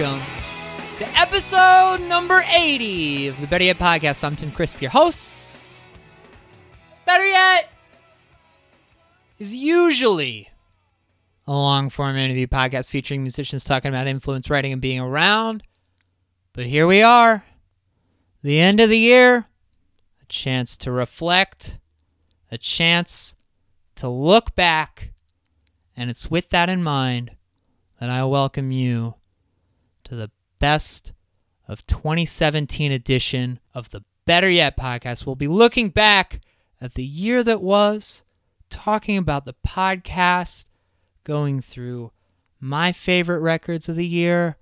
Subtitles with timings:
[0.00, 0.26] welcome
[0.96, 4.24] to episode number 80 of the Better Yet podcast.
[4.24, 5.82] I'm Tim Crisp, your host.
[7.04, 7.70] Better Yet
[9.38, 10.48] is usually
[11.46, 15.64] a long form interview podcast featuring musicians talking about influence, writing, and being around.
[16.54, 17.44] But here we are,
[18.42, 19.48] the end of the year,
[20.22, 21.78] a chance to reflect,
[22.50, 23.34] a chance
[23.96, 25.12] to look back.
[25.94, 27.32] And it's with that in mind
[28.00, 29.16] that I welcome you
[30.10, 31.12] to the best
[31.68, 35.24] of 2017 edition of the Better Yet podcast.
[35.24, 36.40] We'll be looking back
[36.80, 38.24] at the year that was,
[38.70, 40.64] talking about the podcast,
[41.22, 42.10] going through
[42.58, 44.56] my favorite records of the year.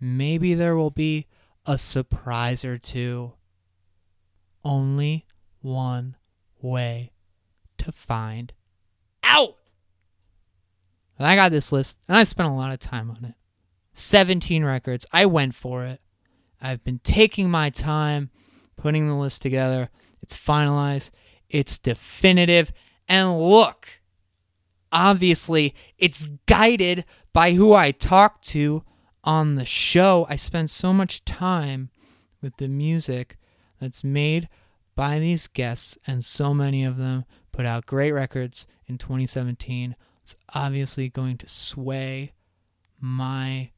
[0.00, 1.26] Maybe there will be
[1.66, 3.34] a surprise or two.
[4.64, 5.26] Only
[5.60, 6.16] one
[6.62, 7.12] way
[7.76, 8.54] to find
[9.22, 9.56] out.
[11.18, 13.34] And I got this list and I spent a lot of time on it.
[13.94, 15.06] 17 records.
[15.12, 16.00] I went for it.
[16.60, 18.30] I've been taking my time
[18.76, 19.90] putting the list together.
[20.22, 21.10] It's finalized,
[21.48, 22.72] it's definitive.
[23.08, 24.00] And look,
[24.90, 28.84] obviously, it's guided by who I talk to
[29.24, 30.26] on the show.
[30.28, 31.90] I spend so much time
[32.40, 33.36] with the music
[33.80, 34.48] that's made
[34.94, 39.96] by these guests, and so many of them put out great records in 2017.
[40.22, 42.32] It's obviously going to sway
[43.00, 43.70] my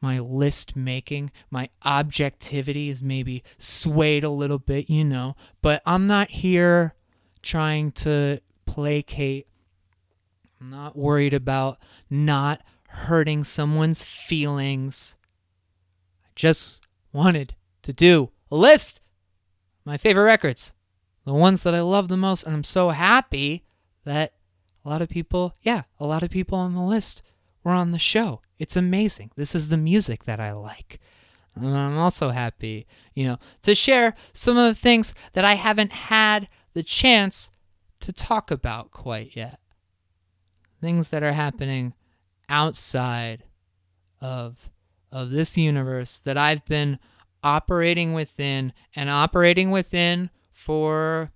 [0.00, 6.06] my list making, my objectivity is maybe swayed a little bit, you know, but I'm
[6.06, 6.94] not here
[7.42, 9.46] trying to placate.
[10.60, 11.78] I'm not worried about
[12.08, 15.16] not hurting someone's feelings.
[16.24, 19.00] I just wanted to do a list
[19.84, 20.72] my favorite records,
[21.24, 23.64] the ones that I love the most, and I'm so happy
[24.04, 24.34] that
[24.84, 27.22] a lot of people, yeah, a lot of people on the list
[27.64, 28.40] were on the show.
[28.60, 29.30] It's amazing.
[29.36, 31.00] This is the music that I like.
[31.56, 35.92] And I'm also happy, you know, to share some of the things that I haven't
[35.92, 37.50] had the chance
[38.00, 39.58] to talk about quite yet.
[40.80, 41.94] Things that are happening
[42.48, 43.44] outside
[44.20, 44.68] of
[45.10, 46.98] of this universe that I've been
[47.42, 51.32] operating within and operating within for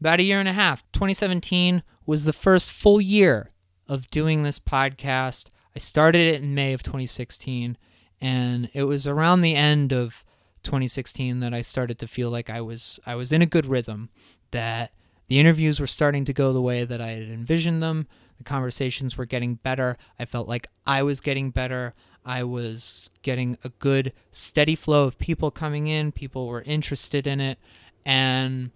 [0.00, 0.84] about a year and a half.
[0.92, 3.50] 2017 was the first full year
[3.88, 5.46] of doing this podcast.
[5.78, 7.76] I started it in May of 2016,
[8.20, 10.24] and it was around the end of
[10.64, 14.08] 2016 that I started to feel like I was I was in a good rhythm,
[14.50, 14.90] that
[15.28, 18.08] the interviews were starting to go the way that I had envisioned them.
[18.38, 19.96] The conversations were getting better.
[20.18, 21.94] I felt like I was getting better.
[22.24, 26.10] I was getting a good steady flow of people coming in.
[26.10, 27.56] People were interested in it,
[28.04, 28.72] and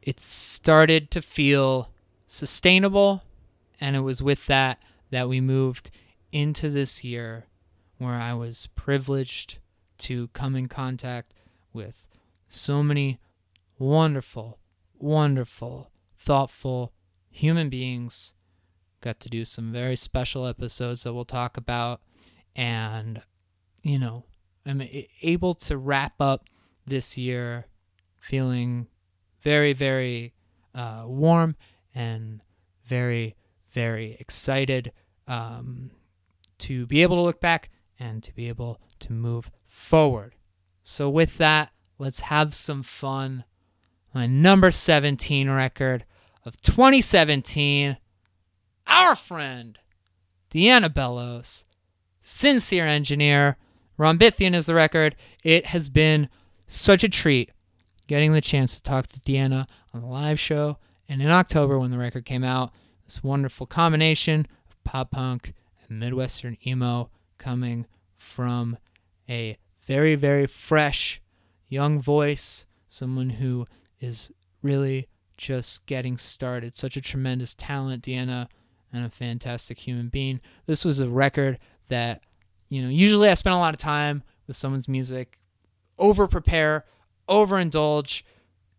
[0.00, 1.90] it started to feel
[2.28, 3.24] sustainable.
[3.80, 4.78] And it was with that
[5.12, 5.90] that we moved
[6.32, 7.44] into this year
[7.98, 9.58] where I was privileged
[9.98, 11.34] to come in contact
[11.72, 12.06] with
[12.48, 13.20] so many
[13.78, 14.58] wonderful,
[14.98, 16.92] wonderful, thoughtful
[17.30, 18.32] human beings.
[19.02, 22.00] Got to do some very special episodes that we'll talk about.
[22.56, 23.20] And,
[23.82, 24.24] you know,
[24.64, 24.82] I'm
[25.20, 26.48] able to wrap up
[26.86, 27.66] this year
[28.18, 28.86] feeling
[29.42, 30.32] very, very
[30.74, 31.56] uh, warm
[31.94, 32.42] and
[32.86, 33.36] very,
[33.72, 34.90] very excited
[35.26, 35.90] um,
[36.58, 40.34] to be able to look back and to be able to move forward.
[40.82, 43.44] So, with that, let's have some fun.
[44.14, 46.04] My number 17 record
[46.44, 47.96] of 2017,
[48.86, 49.78] our friend
[50.50, 51.64] Deanna Bellows,
[52.20, 53.56] Sincere Engineer.
[53.98, 55.16] Rhombithian is the record.
[55.42, 56.28] It has been
[56.66, 57.50] such a treat
[58.06, 60.78] getting the chance to talk to Deanna on the live show.
[61.08, 62.72] And in October, when the record came out,
[63.04, 64.46] this wonderful combination
[64.84, 65.54] pop punk
[65.88, 67.86] and Midwestern emo coming
[68.16, 68.78] from
[69.28, 69.56] a
[69.86, 71.20] very, very fresh
[71.68, 73.66] young voice, someone who
[74.00, 74.30] is
[74.62, 76.74] really just getting started.
[76.74, 78.48] Such a tremendous talent, Deanna,
[78.92, 80.40] and a fantastic human being.
[80.66, 81.58] This was a record
[81.88, 82.22] that,
[82.68, 85.38] you know, usually I spend a lot of time with someone's music,
[85.98, 86.84] over prepare,
[87.28, 88.22] overindulge.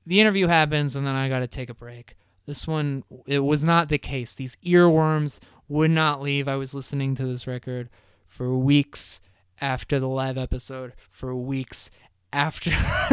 [0.06, 2.15] The interview happens, and then I got to take a break.
[2.45, 4.33] This one, it was not the case.
[4.33, 6.48] These earworms would not leave.
[6.48, 7.89] I was listening to this record
[8.27, 9.21] for weeks
[9.62, 11.89] after the live episode, for weeks
[12.31, 12.71] after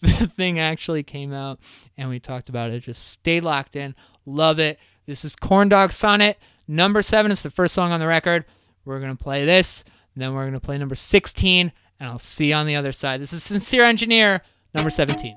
[0.00, 1.58] the thing actually came out,
[1.96, 2.80] and we talked about it.
[2.80, 3.94] Just stay locked in.
[4.24, 4.78] Love it.
[5.06, 7.30] This is Corn Dog Sonnet, number seven.
[7.30, 8.44] It's the first song on the record.
[8.84, 9.84] We're going to play this,
[10.16, 13.20] then we're going to play number 16, and I'll see you on the other side.
[13.20, 14.42] This is Sincere Engineer,
[14.74, 15.36] number 17.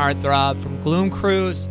[0.00, 1.68] Heartthrob from Gloom Cruise.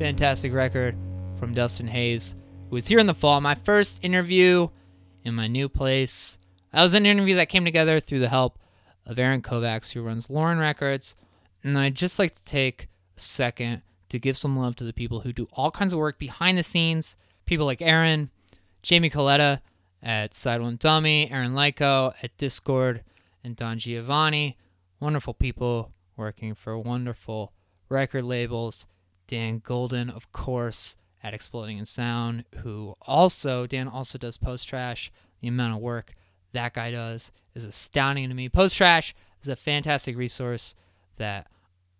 [0.00, 0.96] Fantastic record
[1.38, 2.34] from Dustin Hayes,
[2.68, 3.40] who was here in the fall.
[3.40, 4.70] My first interview
[5.22, 6.38] in my new place.
[6.72, 8.58] That was an interview that came together through the help
[9.06, 11.14] of Aaron Kovacs, who runs Lauren Records.
[11.62, 15.20] And I'd just like to take a second to give some love to the people
[15.20, 17.14] who do all kinds of work behind the scenes.
[17.46, 18.30] People like Aaron,
[18.82, 19.60] Jamie Coletta
[20.02, 23.04] at Side One Dummy, Aaron Lyko at Discord,
[23.44, 24.58] and Don Giovanni.
[24.98, 27.52] Wonderful people working for wonderful
[27.88, 28.86] record labels.
[29.26, 35.12] Dan Goldin, of course, at Exploding in Sound, who also, Dan also does post trash.
[35.40, 36.14] The amount of work
[36.52, 38.48] that guy does is astounding to me.
[38.48, 40.74] Post trash is a fantastic resource
[41.16, 41.46] that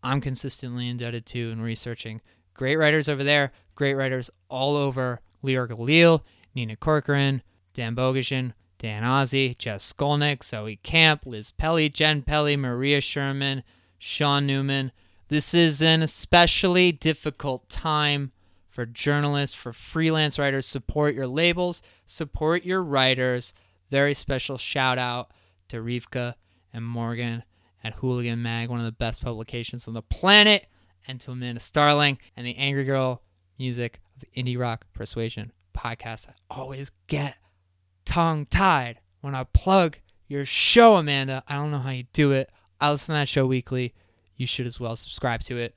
[0.03, 2.21] I'm consistently indebted to in researching.
[2.55, 5.21] Great writers over there, great writers all over.
[5.45, 6.23] Leor Galil,
[6.55, 7.43] Nina Corcoran,
[7.75, 13.63] Dan Bogosian, Dan Ozzi, Jess Skolnik, Zoe Camp, Liz Pelly, Jen Pelly, Maria Sherman,
[13.99, 14.91] Sean Newman.
[15.29, 18.33] This is an especially difficult time
[18.71, 20.65] for journalists, for freelance writers.
[20.65, 23.53] Support your labels, support your writers.
[23.91, 25.31] Very special shout out
[25.69, 26.35] to Rivka
[26.73, 27.43] and Morgan
[27.85, 30.67] at Hooligan Mag, one of the best publications on the planet,
[31.07, 33.23] and to Amanda Starling and the Angry Girl
[33.59, 36.29] music of Indie Rock Persuasion podcast.
[36.29, 37.37] I always get
[38.07, 41.45] tongue tied when I plug your show, Amanda.
[41.47, 42.51] I don't know how you do it.
[42.81, 43.93] I listen to that show weekly.
[44.39, 45.75] You should as well subscribe to it.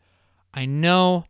[0.54, 1.26] I know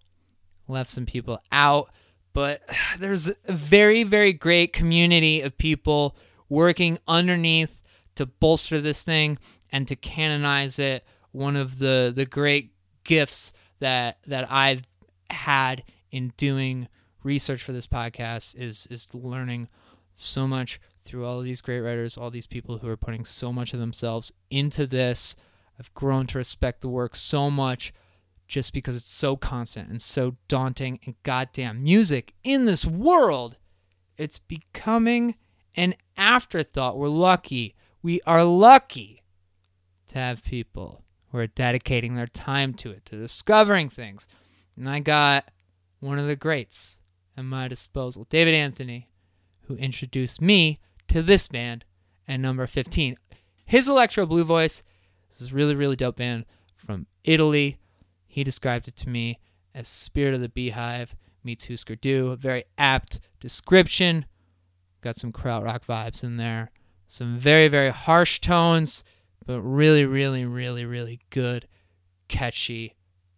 [0.67, 1.89] left some people out,
[2.33, 2.61] but
[2.99, 6.15] there's a very, very great community of people
[6.49, 7.81] working underneath
[8.15, 9.39] to bolster this thing
[9.71, 11.03] and to canonize it.
[11.31, 12.73] One of the the great
[13.03, 14.83] gifts that that I've
[15.29, 16.87] had in doing
[17.23, 19.69] research for this podcast is is learning
[20.13, 23.73] so much through all these great writers, all these people who are putting so much
[23.73, 25.35] of themselves into this.
[25.81, 27.91] I've grown to respect the work so much
[28.47, 33.57] just because it's so constant and so daunting and goddamn music in this world.
[34.15, 35.33] It's becoming
[35.75, 36.99] an afterthought.
[36.99, 37.73] We're lucky.
[38.03, 39.23] We are lucky
[40.09, 44.27] to have people who are dedicating their time to it to discovering things.
[44.77, 45.49] And i got
[45.99, 46.99] one of the greats
[47.35, 49.09] at my disposal david anthony
[49.61, 51.85] who introduced me to this band
[52.27, 53.17] and number 15
[53.65, 54.83] his electro blue voice
[55.41, 56.45] this is really really dope band
[56.75, 57.77] from italy
[58.31, 59.39] he described it to me
[59.75, 62.29] as Spirit of the Beehive meets Husker Du.
[62.29, 64.25] A very apt description.
[65.01, 66.71] Got some krautrock vibes in there.
[67.09, 69.03] Some very, very harsh tones,
[69.45, 71.67] but really, really, really, really good,
[72.29, 72.95] catchy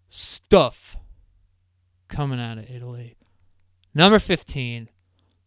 [0.09, 0.95] stuff
[2.07, 3.17] coming out of Italy.
[3.95, 4.89] Number 15.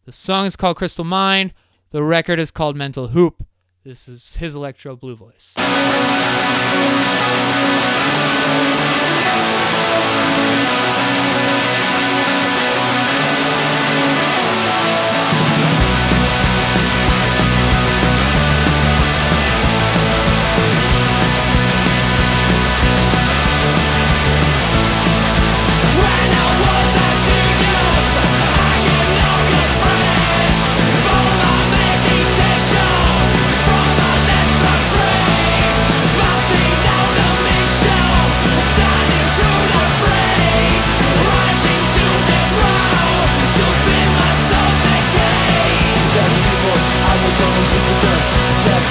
[0.03, 1.53] The song is called Crystal Mine.
[1.91, 3.45] The record is called Mental Hoop.
[3.87, 5.53] This is his electro blue voice.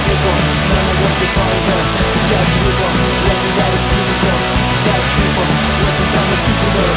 [0.07, 0.39] People,
[0.87, 1.81] of us are conquer.
[2.31, 2.91] Jack people,
[3.27, 4.39] write this musical.
[4.87, 5.49] Jack people,
[5.83, 6.91] listen time is stupider.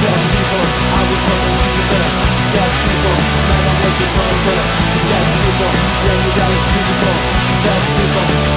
[0.00, 0.64] Jack people,
[0.96, 2.04] I was born on Jupiter.
[2.88, 3.16] People,
[3.68, 4.60] of us are conquer.
[5.08, 5.72] Jack people,
[6.08, 7.16] this musical.
[7.60, 8.53] Jack people,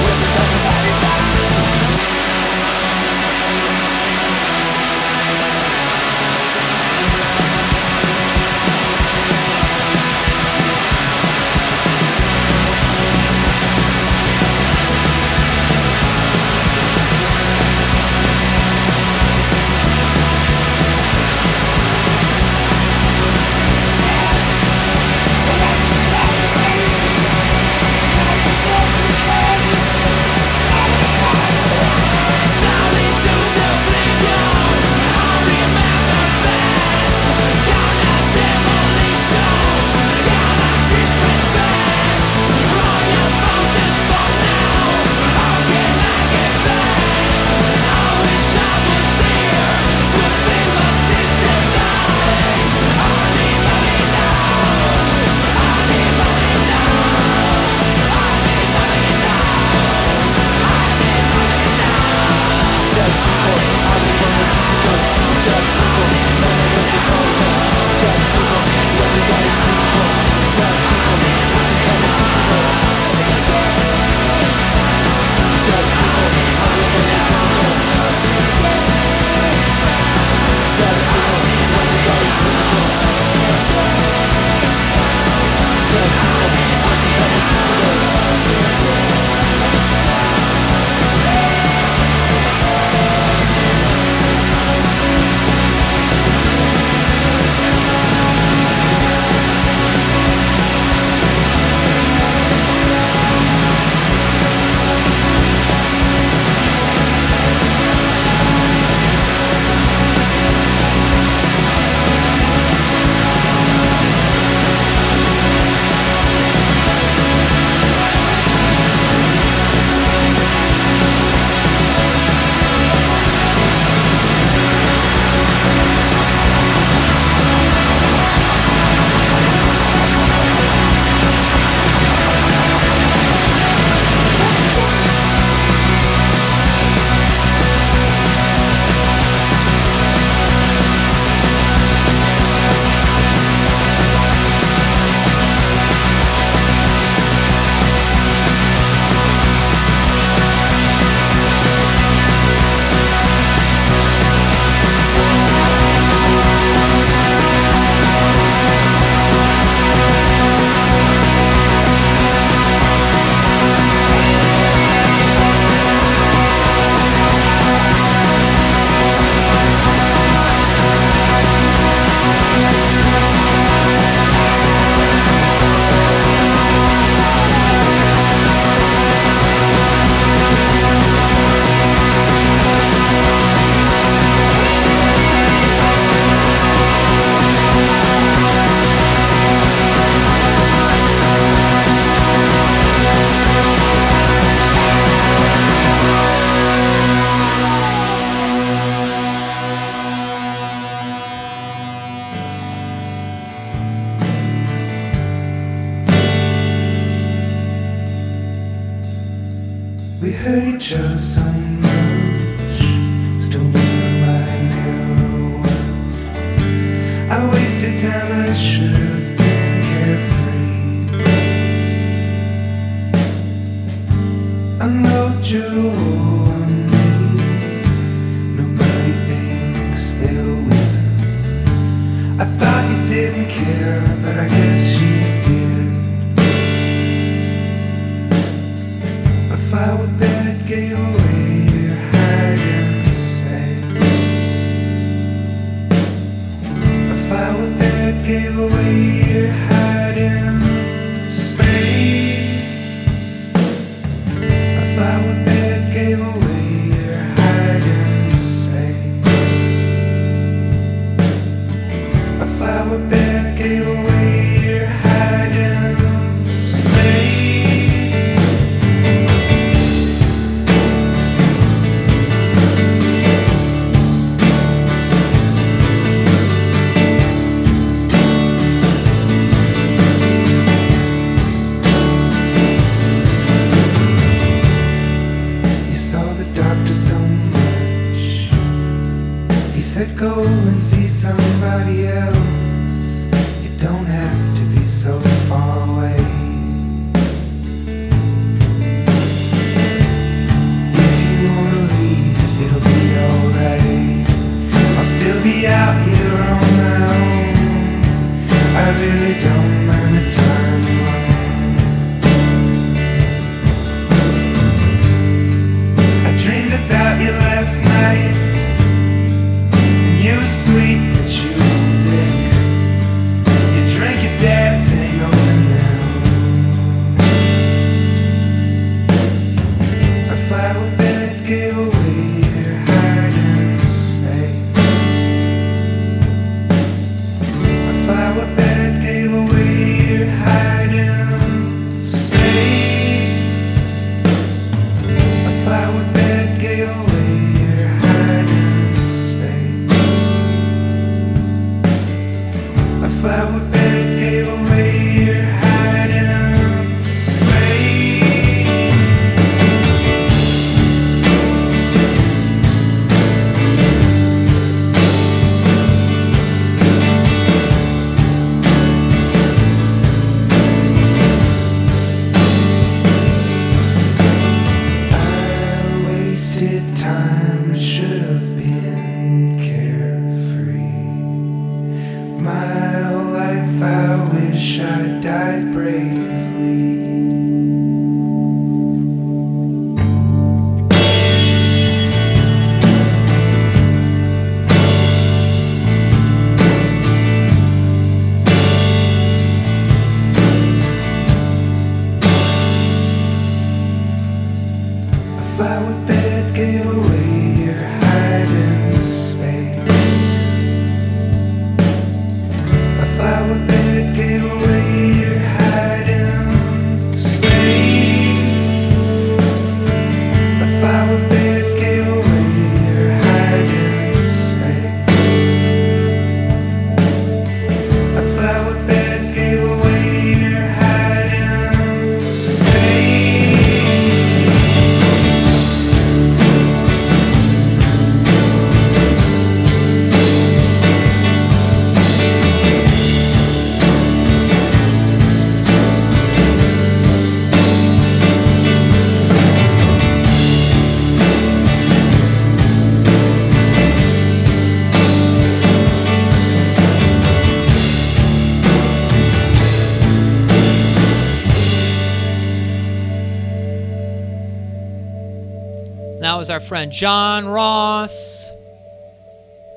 [466.48, 468.48] was our friend John Ross.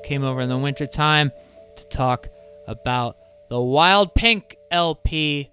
[0.04, 1.30] Came over in the wintertime
[1.76, 2.28] to talk
[2.66, 3.18] about
[3.50, 5.50] the Wild Pink LP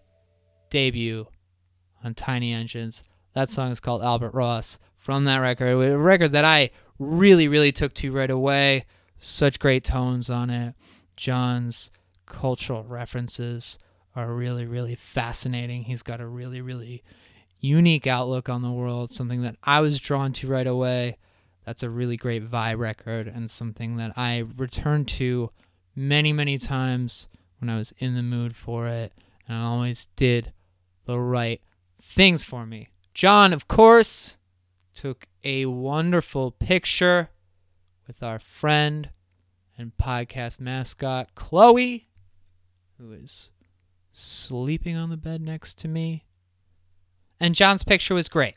[0.69, 1.27] debut
[2.05, 3.03] on Tiny Engines.
[3.33, 5.67] That song is called Albert Ross from that record.
[5.91, 8.85] A record that I really, really took to right away.
[9.17, 10.73] Such great tones on it.
[11.17, 11.91] John's
[12.27, 13.77] cultural references
[14.15, 15.83] are really, really fascinating.
[15.83, 17.03] He's got a really, really
[17.59, 21.17] unique outlook on the world, something that I was drawn to right away.
[21.65, 25.51] That's a really great vibe record and something that I returned to
[25.95, 27.27] many, many times
[27.59, 29.13] when I was in the mood for it
[29.47, 30.53] and it always did
[31.05, 31.61] the right
[32.01, 32.89] things for me.
[33.13, 34.35] John, of course,
[34.93, 37.29] took a wonderful picture
[38.07, 39.09] with our friend
[39.77, 42.07] and podcast mascot, Chloe,
[42.97, 43.49] who is
[44.11, 46.25] sleeping on the bed next to me.
[47.39, 48.55] And John's picture was great.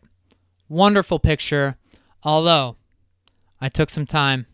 [0.68, 1.76] Wonderful picture.
[2.24, 2.76] Although,
[3.60, 4.46] I took some time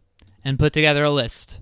[0.45, 1.61] and put together a list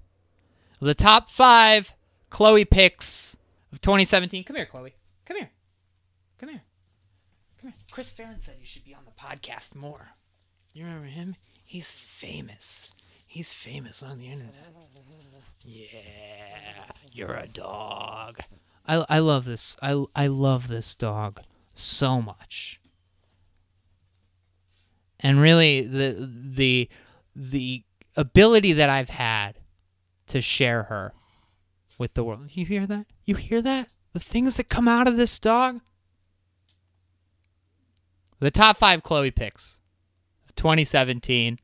[0.80, 1.94] of the top five
[2.30, 3.36] Chloe picks
[3.72, 4.44] of 2017.
[4.44, 4.94] Come here, Chloe.
[5.24, 5.50] Come here.
[6.38, 6.62] Come here.
[7.60, 7.80] Come here.
[7.90, 10.08] Chris Farren said you should be on the podcast more.
[10.72, 11.36] You remember him?
[11.64, 12.90] He's famous.
[13.26, 14.54] He's famous on the internet.
[15.62, 15.88] Yeah,
[17.10, 18.40] you're a dog.
[18.86, 19.76] I, I love this.
[19.82, 21.40] I, I love this dog
[21.78, 22.80] so much.
[25.20, 26.88] And really the the
[27.34, 27.84] the
[28.16, 29.58] ability that I've had
[30.28, 31.12] to share her
[31.98, 32.50] with the world.
[32.52, 33.06] You hear that?
[33.24, 33.88] You hear that?
[34.12, 35.80] The things that come out of this dog?
[38.38, 39.78] The top five Chloe picks
[40.48, 41.58] of 2017.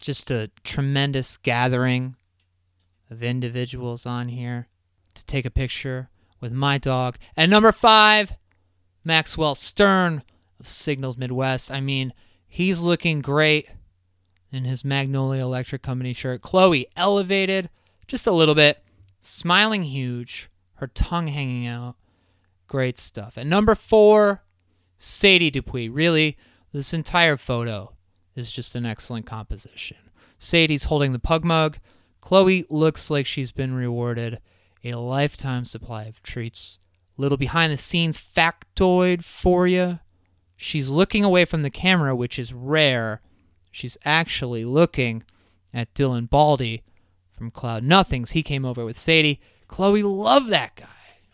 [0.00, 2.16] Just a tremendous gathering
[3.10, 4.68] of individuals on here
[5.14, 6.08] to take a picture
[6.40, 7.18] with my dog.
[7.36, 8.32] And number five,
[9.04, 10.22] Maxwell Stern
[10.58, 11.70] of Signals Midwest.
[11.70, 12.12] I mean,
[12.46, 13.68] he's looking great
[14.52, 16.42] in his Magnolia Electric Company shirt.
[16.42, 17.70] Chloe elevated
[18.06, 18.82] just a little bit,
[19.20, 21.96] smiling huge, her tongue hanging out.
[22.66, 23.36] Great stuff.
[23.36, 24.42] And number four,
[24.98, 25.90] Sadie Dupuis.
[25.90, 26.36] Really,
[26.72, 27.92] this entire photo
[28.34, 29.96] is just an excellent composition.
[30.38, 31.78] Sadie's holding the pug mug.
[32.20, 34.40] Chloe looks like she's been rewarded
[34.84, 36.78] a lifetime supply of treats.
[37.16, 39.98] Little behind the scenes factoid for you.
[40.56, 43.20] She's looking away from the camera, which is rare.
[43.70, 45.24] She's actually looking
[45.72, 46.82] at Dylan Baldi
[47.32, 48.32] from Cloud Nothings.
[48.32, 49.40] He came over with Sadie.
[49.68, 50.86] Chloe loved that guy.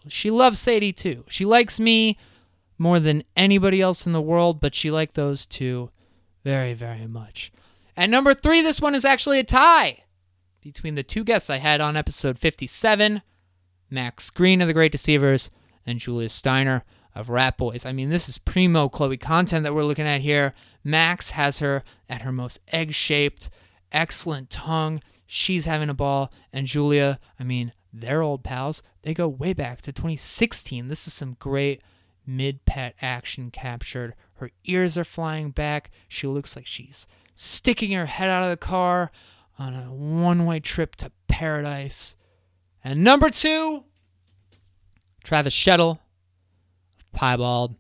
[0.09, 1.25] She loves Sadie too.
[1.29, 2.19] She likes me
[2.79, 5.91] more than anybody else in the world, but she liked those two
[6.45, 7.51] very, very much.
[7.97, 10.05] And number three, this one is actually a tie
[10.61, 13.23] between the two guests I had on episode 57
[13.91, 15.51] Max Green of The Great Deceivers
[15.87, 17.87] and Julia Steiner of Rat Boys.
[17.87, 20.53] I mean, this is primo Chloe content that we're looking at here.
[20.85, 23.49] Max has her at her most egg shaped,
[23.93, 25.01] excellent tongue.
[25.27, 26.33] She's having a ball.
[26.53, 28.83] And Julia, I mean, they're old pals.
[29.03, 30.89] They go way back to 2016.
[30.89, 31.81] This is some great
[32.27, 34.15] mid pet action captured.
[34.35, 35.91] Her ears are flying back.
[36.09, 39.11] She looks like she's sticking her head out of the car
[39.59, 42.15] on a one way trip to paradise.
[42.85, 43.85] And number two,
[45.27, 45.99] Travis Shettel,
[47.13, 47.75] Piebald.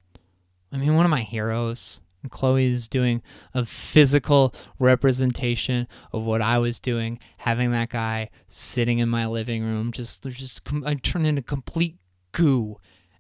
[0.73, 2.01] I mean, one of my heroes.
[2.21, 3.23] And Chloe's doing
[3.55, 9.63] a physical representation of what I was doing, having that guy sitting in my living
[9.63, 9.93] room.
[9.93, 11.99] Just, just, I turned into complete
[12.33, 12.79] goo.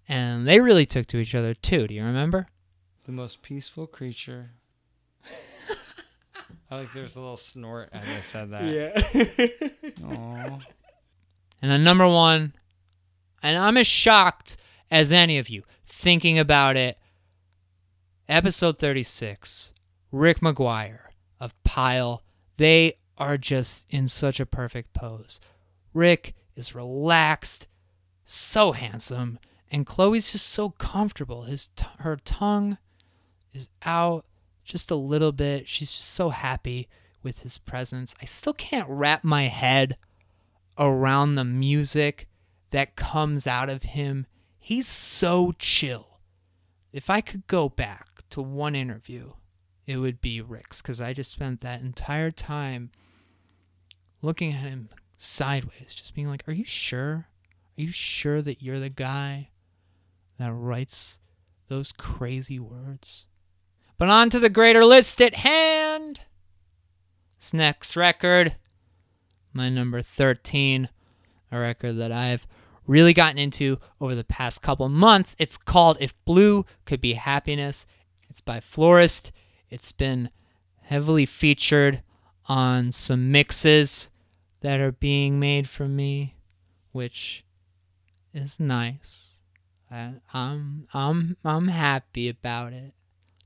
[0.08, 1.86] And they really took to each other too.
[1.86, 2.48] Do you remember?
[3.04, 4.50] The most peaceful creature.
[6.68, 8.64] I like there's a little snort as I said that.
[8.64, 10.04] Yeah.
[10.04, 10.58] Aw.
[11.62, 12.54] And then number one,
[13.46, 14.56] and I'm as shocked
[14.90, 16.98] as any of you thinking about it.
[18.28, 19.72] Episode 36,
[20.10, 22.24] Rick Maguire of Pile.
[22.56, 25.38] They are just in such a perfect pose.
[25.94, 27.68] Rick is relaxed,
[28.24, 29.38] so handsome,
[29.70, 31.44] and Chloe's just so comfortable.
[31.44, 32.78] His t- her tongue
[33.52, 34.26] is out
[34.64, 35.68] just a little bit.
[35.68, 36.88] She's just so happy
[37.22, 38.16] with his presence.
[38.20, 39.96] I still can't wrap my head
[40.76, 42.26] around the music
[42.70, 44.26] that comes out of him.
[44.58, 46.20] He's so chill.
[46.92, 49.32] If I could go back to one interview,
[49.86, 52.90] it would be Rick's because I just spent that entire time
[54.22, 57.28] looking at him sideways, just being like, Are you sure?
[57.78, 59.50] Are you sure that you're the guy
[60.38, 61.18] that writes
[61.68, 63.26] those crazy words?
[63.98, 66.20] But on to the greater list at hand.
[67.38, 68.56] This next record
[69.56, 70.90] my number 13,
[71.50, 72.46] a record that I've
[72.86, 75.34] really gotten into over the past couple months.
[75.38, 77.86] It's called If Blue Could Be Happiness.
[78.28, 79.32] It's by Florist.
[79.70, 80.30] It's been
[80.82, 82.02] heavily featured
[82.46, 84.10] on some mixes
[84.60, 86.36] that are being made for me,
[86.92, 87.44] which
[88.32, 89.38] is nice.
[89.90, 92.92] I'm I'm I'm happy about it.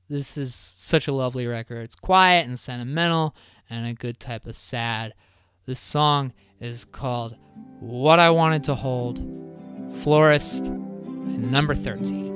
[0.09, 1.83] This is such a lovely record.
[1.83, 3.35] It's quiet and sentimental
[3.69, 5.13] and a good type of sad.
[5.65, 7.35] This song is called
[7.79, 9.17] What I Wanted to Hold,
[10.01, 12.30] Florist, number 13.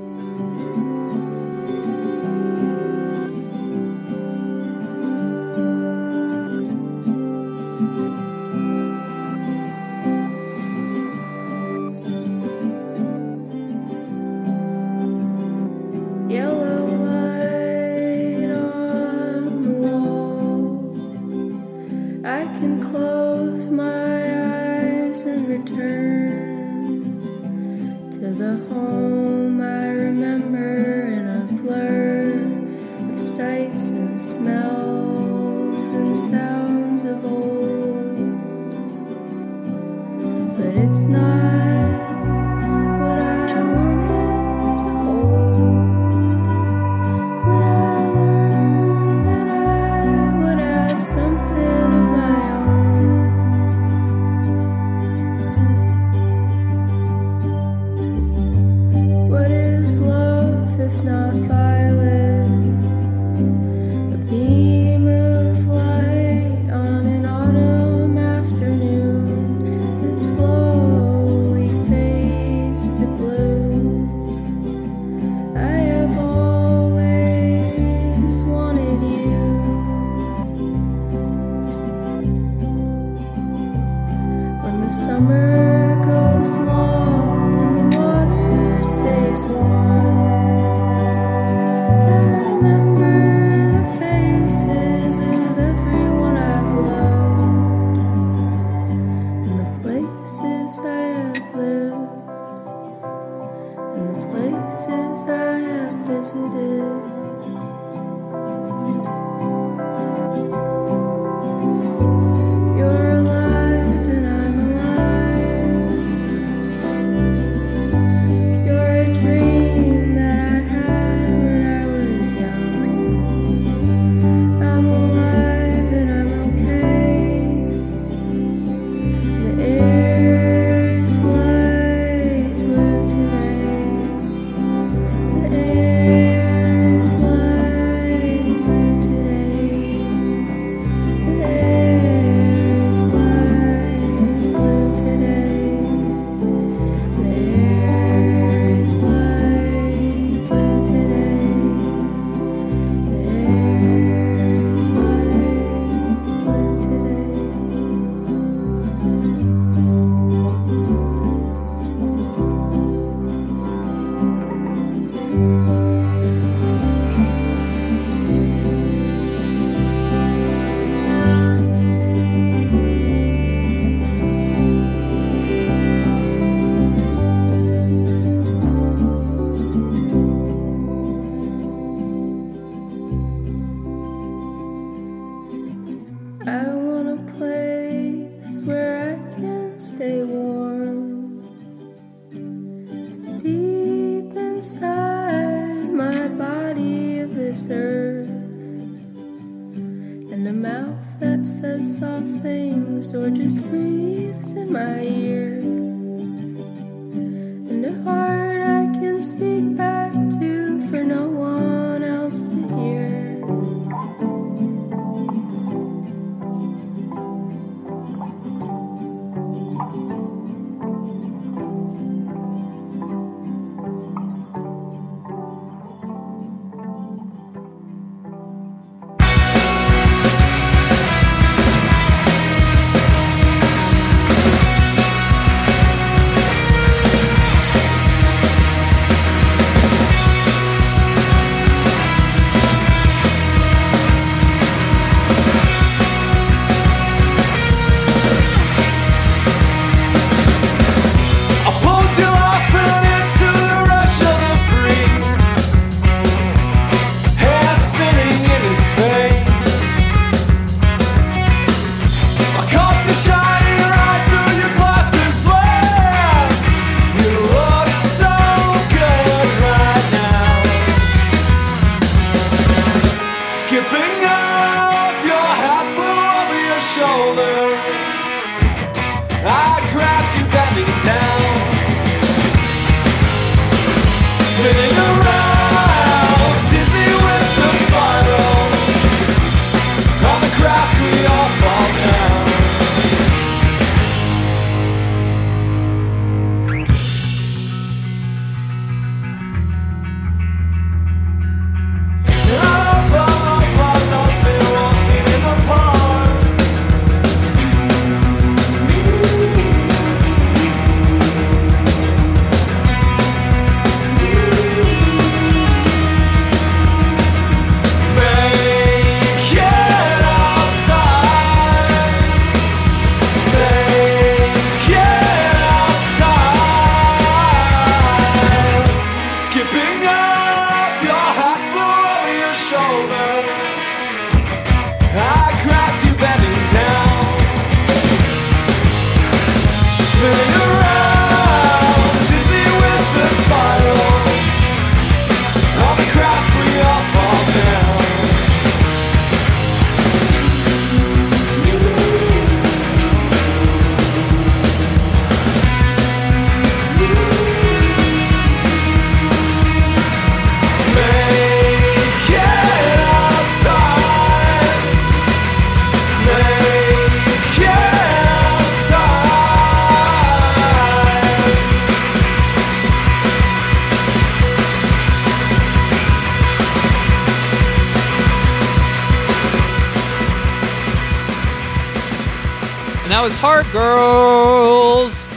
[383.48, 385.28] Hard Girls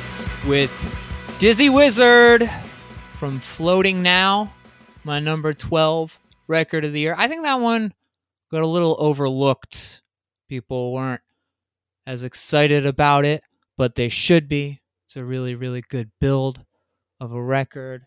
[0.46, 0.72] with
[1.38, 2.50] Dizzy Wizard
[3.16, 4.50] from Floating Now,
[5.04, 7.14] my number 12 record of the year.
[7.18, 7.92] I think that one
[8.50, 10.00] got a little overlooked.
[10.48, 11.20] People weren't
[12.06, 13.42] as excited about it,
[13.76, 14.80] but they should be.
[15.04, 16.64] It's a really, really good build
[17.20, 18.06] of a record.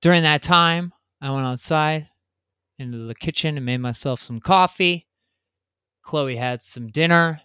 [0.00, 2.08] During that time, I went outside
[2.80, 5.06] into the kitchen and made myself some coffee.
[6.02, 7.42] Chloe had some dinner,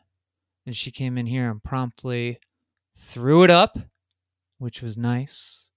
[0.67, 2.39] and she came in here and promptly
[2.97, 3.79] threw it up,
[4.57, 5.69] which was nice.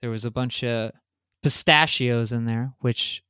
[0.00, 0.92] There was a bunch of
[1.42, 3.24] pistachios in there, which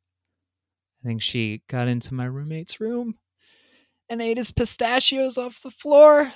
[1.02, 3.16] I think she got into my roommate's room
[4.10, 6.34] and ate his pistachios off the floor.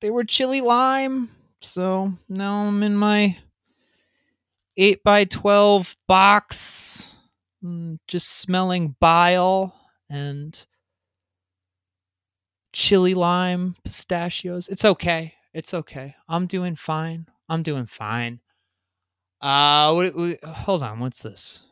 [0.00, 3.36] They were chili lime, so now I'm in my
[4.76, 7.12] 8 by 12 box,
[7.64, 9.74] mm, just smelling bile
[10.08, 10.66] and
[12.72, 14.68] chili lime pistachios.
[14.68, 15.34] It's okay.
[15.52, 16.14] It's okay.
[16.28, 17.26] I'm doing fine.
[17.48, 18.40] I'm doing fine.
[19.40, 20.10] Uh,
[20.44, 21.00] hold on.
[21.00, 21.62] What's this?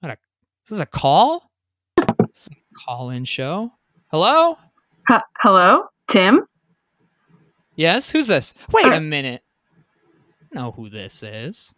[0.00, 0.18] What a,
[0.66, 1.50] this is a call?
[1.96, 3.72] This is a call-in show.
[4.10, 4.58] Hello?
[5.10, 6.44] H- hello, Tim.
[7.76, 8.10] Yes.
[8.10, 8.52] Who's this?
[8.72, 9.42] Wait Uh, a minute.
[10.52, 11.72] I know who this is.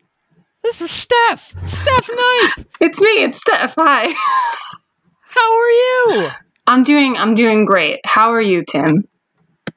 [0.62, 1.54] This is Steph.
[1.66, 2.66] Steph Knipe.
[2.80, 3.24] It's me.
[3.24, 3.74] It's Steph.
[3.78, 4.06] Hi.
[5.22, 6.30] How are you?
[6.70, 7.16] I'm doing.
[7.16, 8.00] I'm doing great.
[8.04, 9.04] How are you, Tim?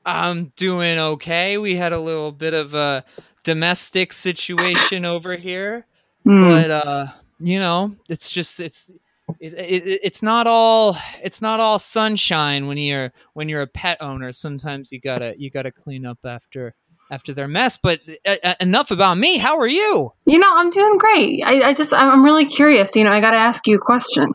[0.06, 1.58] I'm doing okay.
[1.58, 3.04] We had a little bit of a
[3.44, 5.88] domestic situation over here,
[6.24, 6.48] Hmm.
[6.48, 7.08] but uh,
[7.40, 8.92] you know, it's just it's
[9.40, 13.98] it, it, it's not all it's not all sunshine when you're when you're a pet
[14.00, 14.32] owner.
[14.32, 16.76] Sometimes you gotta you gotta clean up after
[17.10, 17.76] after their mess.
[17.76, 19.38] But uh, uh, enough about me.
[19.40, 20.14] How are you?
[20.26, 21.42] You know, I'm doing great.
[21.44, 21.92] I, I just.
[21.92, 22.96] I'm really curious.
[22.96, 24.32] You know, I got to ask you a question.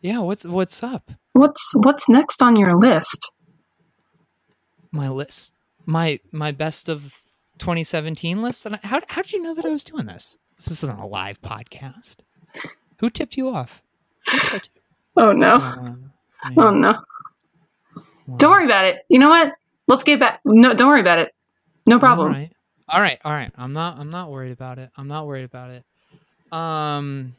[0.00, 0.20] Yeah.
[0.20, 1.10] What's what's up?
[1.32, 3.32] What's What's next on your list?
[4.92, 5.54] My list.
[5.86, 7.22] My my best of
[7.58, 8.66] 2017 list.
[8.66, 10.36] And how how did you know that I was doing this?
[10.56, 12.16] This isn't a live podcast.
[12.98, 13.82] Who tipped you off?
[14.28, 14.80] Told you?
[15.16, 15.96] Oh no.
[16.56, 17.00] Oh no.
[18.36, 19.04] Don't worry about it.
[19.08, 19.52] You know what?
[19.86, 20.40] Let's get back.
[20.44, 21.34] No, don't worry about it.
[21.86, 22.28] No problem.
[22.28, 22.52] All right.
[22.88, 23.18] All right.
[23.24, 23.52] All right.
[23.56, 23.98] I'm not.
[23.98, 24.90] I'm not worried about it.
[24.96, 25.84] I'm not worried about it.
[26.52, 27.34] Um.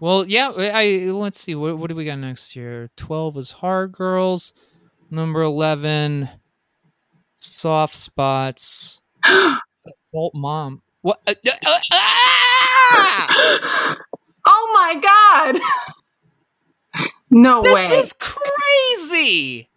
[0.00, 0.52] Well, yeah.
[0.56, 1.54] I, let's see.
[1.54, 2.90] What what do we got next year?
[2.96, 4.52] Twelve is hard girls.
[5.10, 6.28] Number eleven,
[7.38, 9.00] soft spots.
[9.24, 10.82] Adult mom.
[11.02, 11.20] What?
[11.26, 13.96] uh, uh, uh, ah!
[14.46, 15.60] Oh my god.
[17.30, 17.88] no This way.
[17.88, 19.68] This is crazy.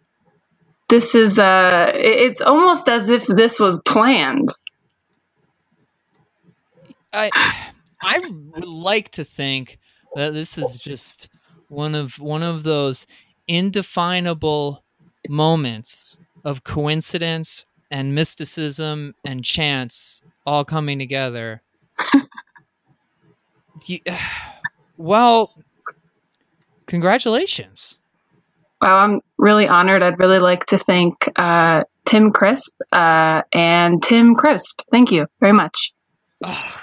[0.88, 4.48] This is uh it's almost as if this was planned.
[7.12, 7.30] I
[8.02, 9.78] I would like to think
[10.14, 11.28] this is just
[11.68, 13.06] one of one of those
[13.48, 14.82] indefinable
[15.28, 21.62] moments of coincidence and mysticism and chance all coming together.
[23.86, 24.00] You-
[24.96, 25.54] well,
[26.86, 27.98] congratulations.
[28.80, 30.02] Wow, I'm really honored.
[30.02, 34.82] I'd really like to thank uh Tim Crisp uh and Tim Crisp.
[34.90, 35.92] Thank you very much.
[36.44, 36.82] Oh,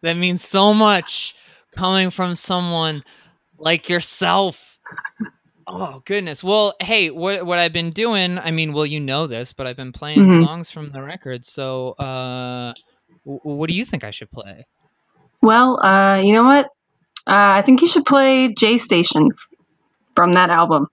[0.00, 1.34] That means so much
[1.76, 3.02] coming from someone
[3.58, 4.78] like yourself.
[5.66, 6.42] Oh goodness.
[6.42, 8.38] Well, hey, what what I've been doing?
[8.38, 10.38] I mean, well, you know this, but I've been playing Mhm.
[10.40, 11.46] songs from the record.
[11.46, 12.74] So, uh,
[13.24, 14.66] w- what do you think I should play?
[15.40, 16.66] Well, uh you know what?
[17.26, 19.28] Uh, I think you should play J Station
[20.16, 20.88] from that album.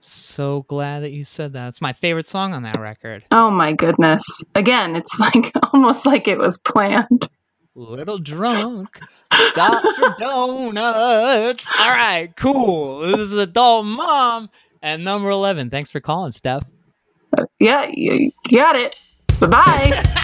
[0.00, 1.68] So glad that you said that.
[1.68, 3.24] It's my favorite song on that record.
[3.30, 4.24] Oh my goodness.
[4.54, 7.28] Again, it's like almost like it was planned.
[7.76, 8.98] Little drunk,
[9.32, 11.70] stop for donuts.
[11.78, 12.98] All right, cool.
[13.00, 14.50] This is adult mom
[14.82, 15.70] and number eleven.
[15.70, 16.64] Thanks for calling, Steph.
[17.60, 19.00] Yeah, you got it.
[19.38, 20.04] Bye bye.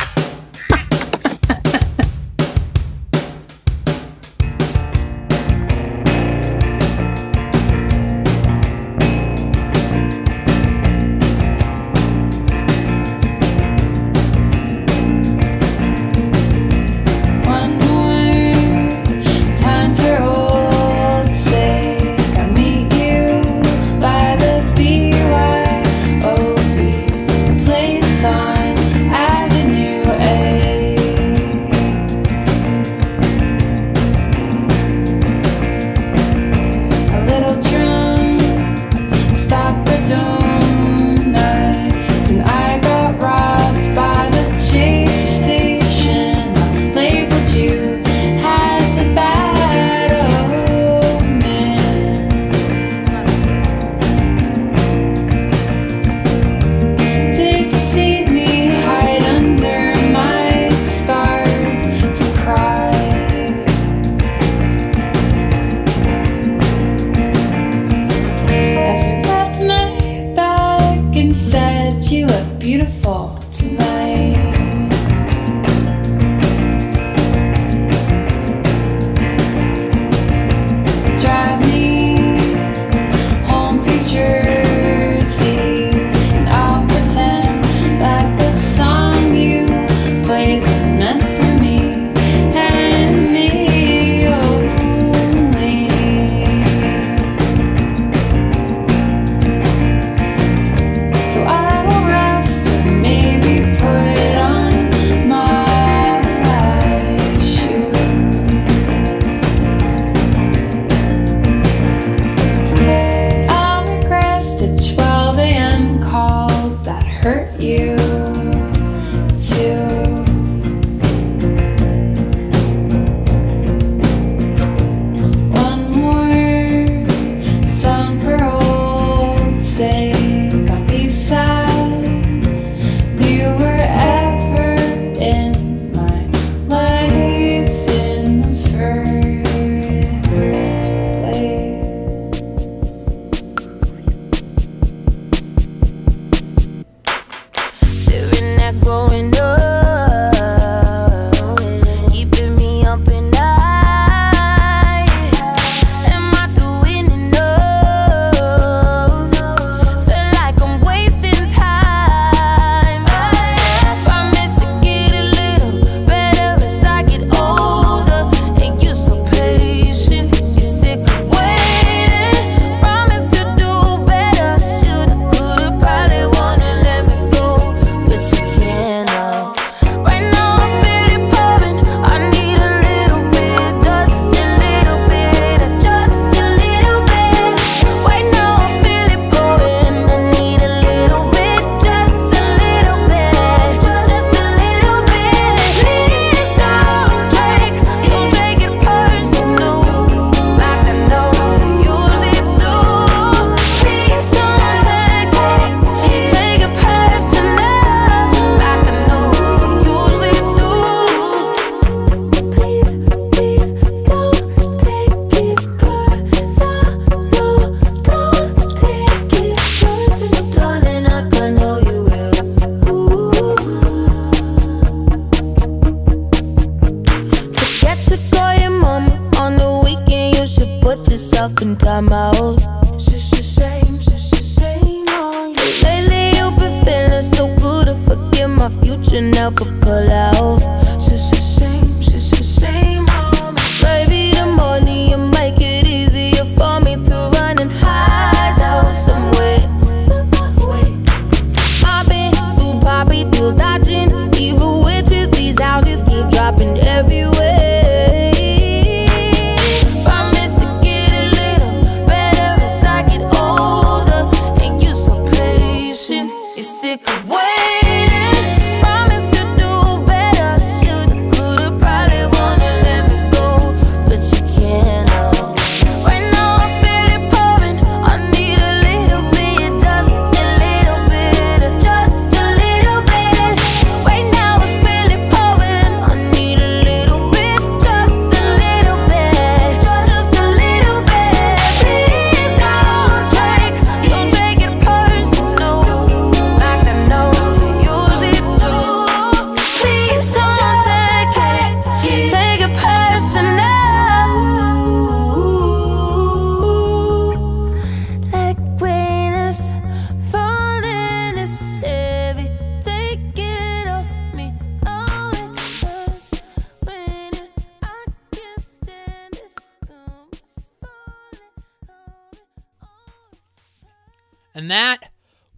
[71.97, 74.76] that you look beautiful tonight.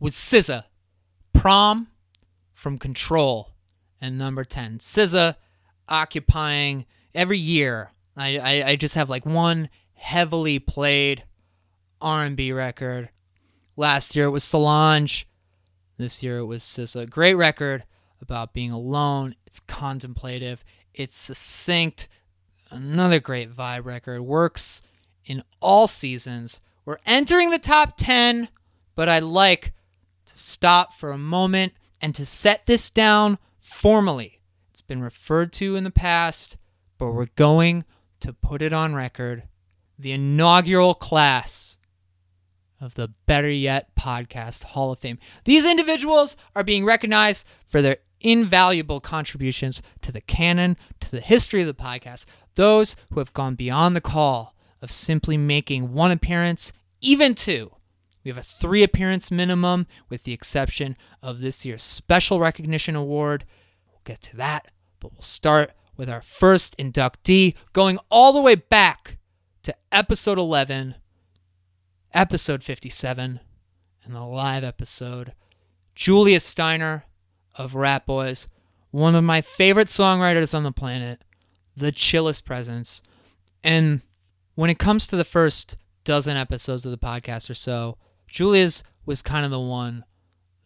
[0.09, 0.65] with SZA,
[1.35, 1.89] Prom
[2.55, 3.51] from Control,
[4.01, 4.79] and number 10.
[4.79, 5.37] SZA
[5.87, 7.91] occupying every year.
[8.17, 11.25] I, I, I just have like one heavily played
[12.01, 13.11] R&B record.
[13.77, 15.29] Last year it was Solange.
[15.99, 17.11] This year it was SZA.
[17.11, 17.85] Great record
[18.23, 19.35] about being alone.
[19.47, 20.65] It's contemplative.
[20.95, 22.09] It's succinct.
[22.71, 24.23] Another great vibe record.
[24.23, 24.81] Works
[25.27, 26.63] in all seasons.
[26.87, 28.49] We're entering the top 10,
[28.95, 29.75] but I like
[30.39, 34.41] stop for a moment and to set this down formally.
[34.71, 36.57] It's been referred to in the past,
[36.97, 37.85] but we're going
[38.21, 39.45] to put it on record.
[39.99, 41.77] The inaugural class
[42.81, 45.19] of the Better Yet Podcast Hall of Fame.
[45.45, 51.61] These individuals are being recognized for their invaluable contributions to the canon, to the history
[51.61, 52.25] of the podcast.
[52.55, 57.73] Those who have gone beyond the call of simply making one appearance, even two,
[58.29, 63.47] we have a three appearance minimum, with the exception of this year's Special Recognition Award.
[63.91, 64.71] We'll get to that,
[65.01, 69.17] but we'll start with our first inductee, going all the way back
[69.63, 70.97] to episode 11,
[72.13, 73.41] episode 57,
[74.05, 75.33] and the live episode.
[75.95, 77.07] Julia Steiner
[77.55, 78.47] of Ratboys,
[78.91, 81.25] one of my favorite songwriters on the planet,
[81.75, 83.01] the chillest presence.
[83.65, 84.03] And
[84.55, 87.97] when it comes to the first dozen episodes of the podcast or so,
[88.29, 88.71] Julia
[89.07, 90.05] was kind of the one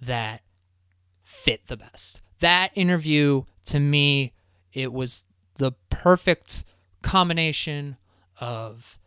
[0.01, 0.43] that
[1.23, 2.21] fit the best.
[2.41, 4.33] That interview, to me,
[4.73, 5.25] it was
[5.59, 6.65] the perfect
[7.03, 7.97] combination
[8.41, 8.99] of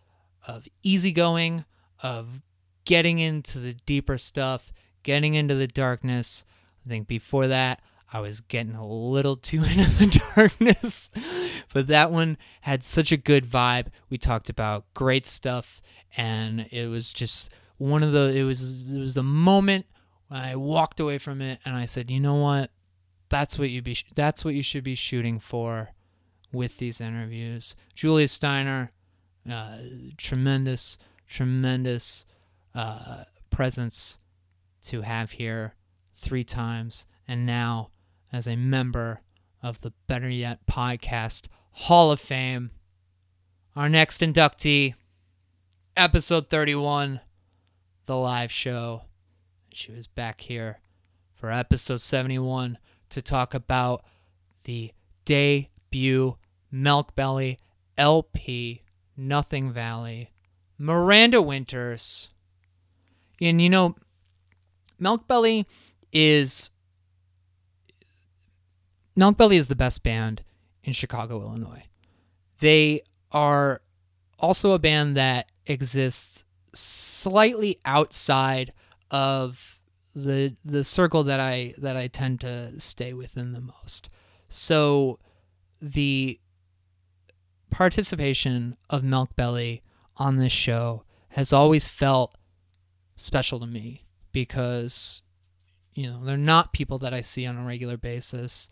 [0.47, 1.65] of easygoing,
[2.03, 2.41] of
[2.85, 4.71] getting into the deeper stuff,
[5.03, 6.45] getting into the darkness.
[6.85, 7.81] I think before that,
[8.13, 11.09] I was getting a little too into the darkness.
[11.73, 13.87] but that one had such a good vibe.
[14.09, 15.81] We talked about great stuff
[16.15, 19.85] and it was just one of the it was it was the moment
[20.27, 22.71] when I walked away from it and I said, "You know what?
[23.29, 25.91] That's what you be that's what you should be shooting for
[26.51, 28.91] with these interviews." Julia Steiner
[29.49, 29.77] uh,
[30.17, 30.97] tremendous,
[31.27, 32.25] tremendous
[32.73, 34.19] uh, presence
[34.83, 35.75] to have here
[36.15, 37.89] three times, and now
[38.31, 39.21] as a member
[39.61, 42.71] of the Better Yet Podcast Hall of Fame.
[43.75, 44.95] Our next inductee,
[45.97, 47.19] episode 31,
[48.05, 49.03] the live show.
[49.73, 50.79] She was back here
[51.33, 52.77] for episode 71
[53.09, 54.03] to talk about
[54.63, 54.91] the
[55.25, 56.37] debut
[56.73, 57.57] Melkbelly
[57.97, 58.83] LP
[59.17, 60.31] Nothing Valley,
[60.77, 62.29] Miranda Winters.
[63.41, 63.95] And you know,
[65.01, 65.65] Melkbelly
[66.11, 66.71] is
[69.17, 70.43] Melkbelly is the best band
[70.83, 71.83] in Chicago, Illinois.
[72.59, 73.01] They
[73.31, 73.81] are
[74.39, 76.44] also a band that exists
[76.75, 78.73] slightly outside
[79.11, 79.79] of
[80.15, 84.09] the the circle that I that I tend to stay within the most.
[84.47, 85.19] So
[85.81, 86.39] the
[87.69, 89.81] participation of Melkbelly
[90.17, 92.35] on this show has always felt
[93.17, 95.21] special to me because
[95.93, 98.69] you know they're not people that I see on a regular basis.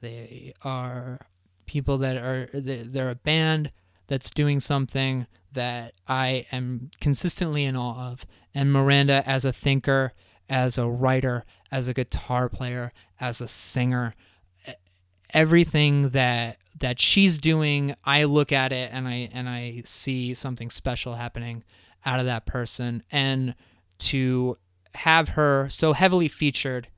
[0.00, 1.20] They are
[1.66, 3.72] people that are they- they're a band
[4.06, 8.26] that's doing something that I am consistently in awe of.
[8.54, 10.12] And Miranda, as a thinker,
[10.48, 14.14] as a writer, as a guitar player, as a singer,
[15.32, 20.70] everything that that she's doing, I look at it and I and I see something
[20.70, 21.64] special happening
[22.04, 23.02] out of that person.
[23.10, 23.54] And
[23.98, 24.58] to
[24.94, 26.88] have her so heavily featured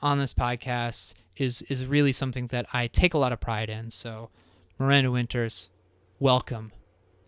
[0.00, 3.90] on this podcast is is really something that I take a lot of pride in.
[3.90, 4.30] So,
[4.78, 5.68] Miranda Winters,
[6.18, 6.72] welcome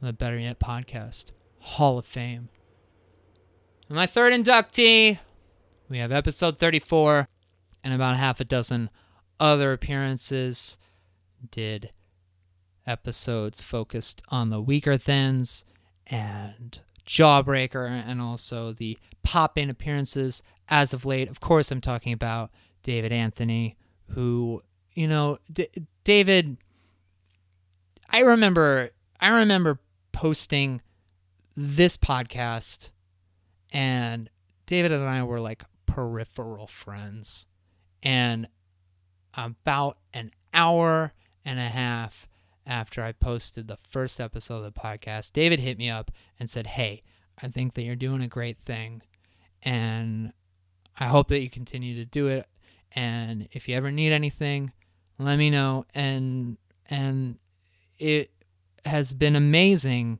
[0.02, 1.26] to the Better Yet podcast
[1.60, 2.48] Hall of Fame.
[3.88, 5.20] And my third inductee,
[5.88, 7.28] we have episode 34
[7.84, 8.90] and about half a dozen
[9.38, 10.76] other appearances.
[11.52, 11.90] Did
[12.84, 15.62] episodes focused on the Weakerthans
[16.08, 21.30] and Jawbreaker and also the pop in appearances as of late.
[21.30, 22.50] Of course, I'm talking about
[22.82, 23.76] David Anthony,
[24.08, 24.62] who,
[24.94, 25.68] you know, D-
[26.02, 26.56] David,
[28.10, 28.90] I remember,
[29.20, 29.78] I remember
[30.12, 30.80] posting
[31.56, 32.90] this podcast
[33.72, 34.30] and
[34.66, 37.46] David and I were like peripheral friends.
[38.02, 38.48] And
[39.34, 41.12] about an hour
[41.44, 42.28] and a half
[42.66, 46.68] after I posted the first episode of the podcast, David hit me up and said,
[46.68, 47.02] Hey,
[47.40, 49.02] I think that you're doing a great thing.
[49.62, 50.32] And
[50.98, 52.46] I hope that you continue to do it.
[52.94, 54.72] And if you ever need anything,
[55.18, 55.86] let me know.
[55.94, 56.58] And
[56.90, 57.38] and
[57.98, 58.30] it
[58.84, 60.18] has been amazing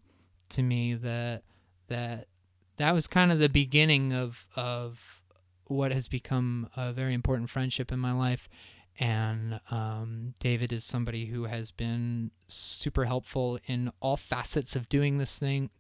[0.51, 1.43] to me that
[1.89, 2.29] that
[2.77, 5.23] that was kind of the beginning of of
[5.67, 8.49] what has become a very important friendship in my life.
[9.01, 15.17] And um, David is somebody who has been super helpful in all facets of doing
[15.17, 15.71] this thing,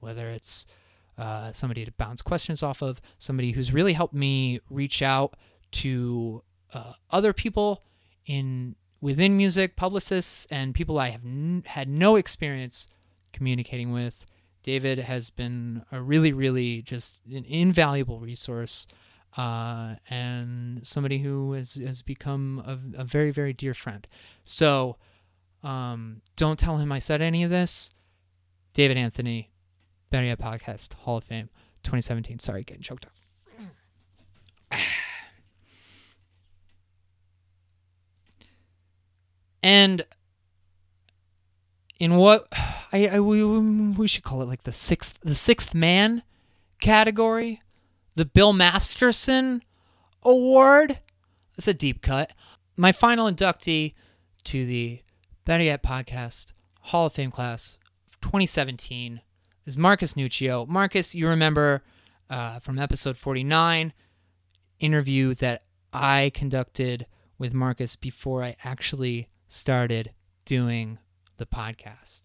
[0.00, 0.64] whether it's
[1.18, 5.36] uh, somebody to bounce questions off of, somebody who's really helped me reach out
[5.72, 7.82] to uh, other people
[8.26, 12.86] in within music, publicists, and people I have n- had no experience
[13.34, 14.24] communicating with.
[14.62, 18.86] David has been a really, really just an invaluable resource
[19.36, 24.06] uh, and somebody who has, has become a, a very, very dear friend.
[24.42, 24.96] So
[25.62, 27.90] um, don't tell him I said any of this.
[28.72, 29.50] David Anthony,
[30.10, 31.50] Yet Podcast, Hall of Fame.
[31.82, 32.38] 2017.
[32.38, 33.04] Sorry, getting choked
[34.70, 34.78] up.
[39.64, 40.04] And
[41.98, 42.46] in what
[42.92, 46.22] I, I we, we should call it like the sixth the sixth man
[46.82, 47.62] category,
[48.14, 49.62] the Bill Masterson
[50.22, 50.98] Award.
[51.56, 52.34] That's a deep cut.
[52.76, 53.94] My final inductee
[54.44, 55.00] to the
[55.46, 57.78] Better Yet Podcast Hall of Fame class
[58.12, 59.22] of 2017
[59.64, 60.68] is Marcus Nuccio.
[60.68, 61.82] Marcus, you remember
[62.28, 63.94] uh, from episode 49
[64.78, 67.06] interview that I conducted
[67.38, 70.10] with Marcus before I actually started
[70.44, 70.98] doing
[71.36, 72.22] the podcast.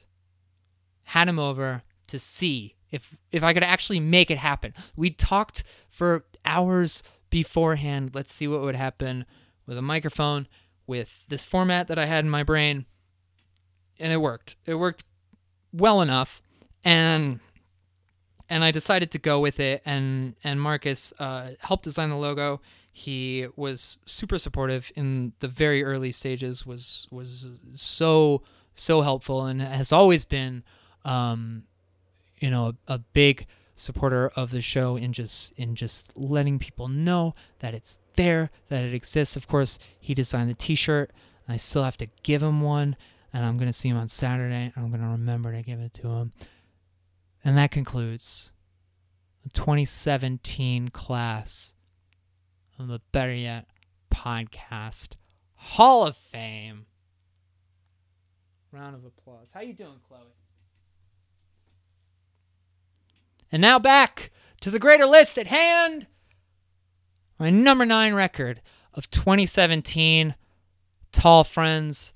[1.03, 4.73] Had him over to see if if I could actually make it happen.
[4.95, 8.11] We talked for hours beforehand.
[8.13, 9.25] Let's see what would happen
[9.65, 10.47] with a microphone
[10.87, 12.85] with this format that I had in my brain.
[13.99, 14.55] And it worked.
[14.65, 15.03] It worked
[15.71, 16.41] well enough
[16.83, 17.39] and
[18.49, 19.83] and I decided to go with it.
[19.85, 22.61] And and Marcus uh, helped design the logo.
[22.91, 26.65] He was super supportive in the very early stages.
[26.65, 28.41] was was so
[28.73, 30.63] so helpful and has always been,
[31.05, 31.63] um,
[32.39, 36.87] you know, a, a big supporter of the show in just in just letting people
[36.87, 39.35] know that it's there, that it exists.
[39.35, 41.11] Of course, he designed the T-shirt.
[41.47, 42.95] I still have to give him one,
[43.33, 44.71] and I'm gonna see him on Saturday.
[44.75, 46.33] And I'm gonna remember to give it to him.
[47.43, 48.51] And that concludes
[49.43, 51.73] the 2017 class
[52.79, 53.67] of the Better Yet
[54.09, 55.09] Podcast
[55.55, 56.85] Hall of Fame.
[58.71, 59.47] Round of applause.
[59.53, 60.21] How you doing, Chloe?
[63.51, 66.07] And now back to the greater list at hand.
[67.37, 68.61] My number nine record
[68.93, 70.35] of 2017,
[71.11, 72.13] Tall Friends,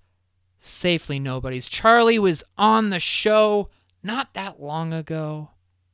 [0.59, 1.67] Safely Nobody's.
[1.67, 3.69] Charlie was on the show
[4.01, 5.49] not that long ago.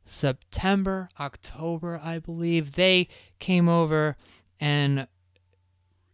[0.05, 2.73] September, October, I believe.
[2.73, 3.07] They
[3.39, 4.17] came over
[4.59, 5.07] and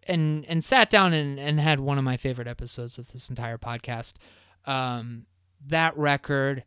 [0.08, 3.58] and and sat down and, and had one of my favorite episodes of this entire
[3.58, 4.14] podcast.
[4.66, 5.26] Um,
[5.68, 6.64] that record,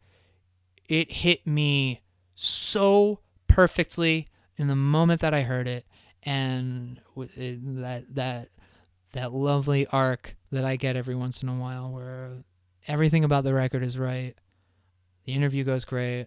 [0.89, 2.03] it hit me
[2.35, 5.87] so perfectly in the moment that I heard it,
[6.22, 8.49] and it, that that
[9.12, 12.31] that lovely arc that I get every once in a while, where
[12.87, 14.35] everything about the record is right.
[15.24, 16.26] The interview goes great.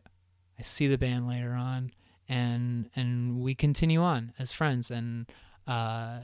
[0.60, 1.92] I see the band later on,
[2.32, 5.30] and and we continue on as friends, and
[5.68, 6.20] uh,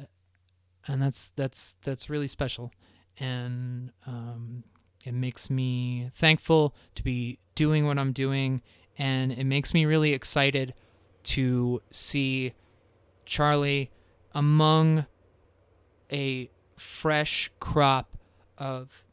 [0.87, 2.71] and that's that's that's really special,
[3.19, 4.63] and um,
[5.03, 8.61] it makes me thankful to be doing what I'm doing,
[8.97, 10.73] and it makes me really excited
[11.23, 12.53] to see
[13.25, 13.91] Charlie
[14.33, 15.07] among
[16.09, 18.15] a fresh crop
[18.57, 19.03] of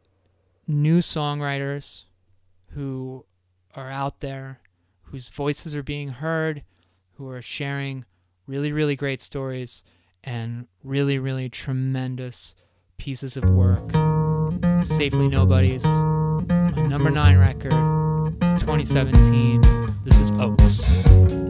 [0.68, 2.04] new songwriters
[2.68, 3.24] who
[3.74, 4.60] are out there,
[5.02, 6.62] whose voices are being heard,
[7.16, 8.04] who are sharing
[8.46, 9.82] really, really great stories
[10.22, 12.54] and really, really tremendous
[12.98, 13.90] pieces of work.
[14.84, 19.60] Safely Nobody's, my number nine record of 2017.
[20.04, 21.43] This is Oats.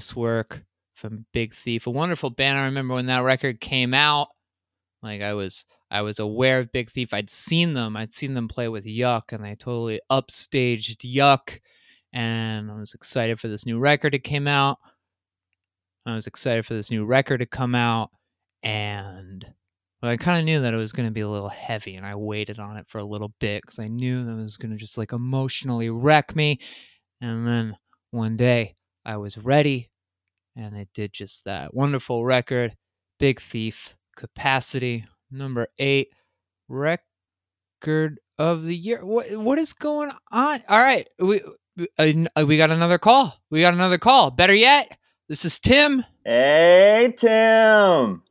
[0.00, 0.62] Tremendous work
[0.94, 1.86] from Big Thief.
[1.86, 2.58] A wonderful band.
[2.58, 4.28] I remember when that record came out.
[5.02, 7.12] Like I was I was aware of Big Thief.
[7.12, 7.96] I'd seen them.
[7.96, 11.60] I'd seen them play with Yuck and they totally upstaged Yuck.
[12.12, 14.78] And I was excited for this new record that came out.
[16.06, 18.10] I was excited for this new record to come out.
[18.62, 19.44] And
[20.00, 22.06] but I kind of knew that it was going to be a little heavy, and
[22.06, 24.70] I waited on it for a little bit because I knew that it was going
[24.70, 26.58] to just like emotionally wreck me.
[27.20, 27.76] And then
[28.10, 29.89] one day I was ready,
[30.56, 31.74] and it did just that.
[31.74, 32.76] Wonderful record,
[33.18, 36.08] Big Thief, Capacity, number eight,
[36.68, 39.04] record of the year.
[39.04, 40.62] What what is going on?
[40.68, 41.40] All right, we
[41.98, 43.36] uh, we got another call.
[43.50, 44.30] We got another call.
[44.30, 44.96] Better yet,
[45.28, 46.04] this is Tim.
[46.24, 48.22] Hey, Tim.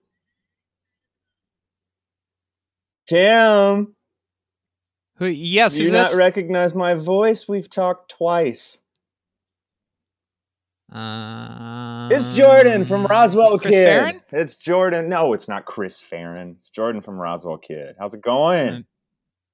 [3.07, 3.95] Tim,
[5.15, 5.25] Who?
[5.25, 6.15] Yes, you who's not this?
[6.15, 7.47] recognize my voice?
[7.47, 8.81] We've talked twice.
[10.91, 13.85] Uh, It's Jordan from Roswell Chris Kid.
[13.85, 14.21] Farren?
[14.31, 15.09] It's Jordan.
[15.09, 16.51] No, it's not Chris Farren.
[16.57, 17.95] It's Jordan from Roswell Kid.
[17.99, 18.85] How's it going?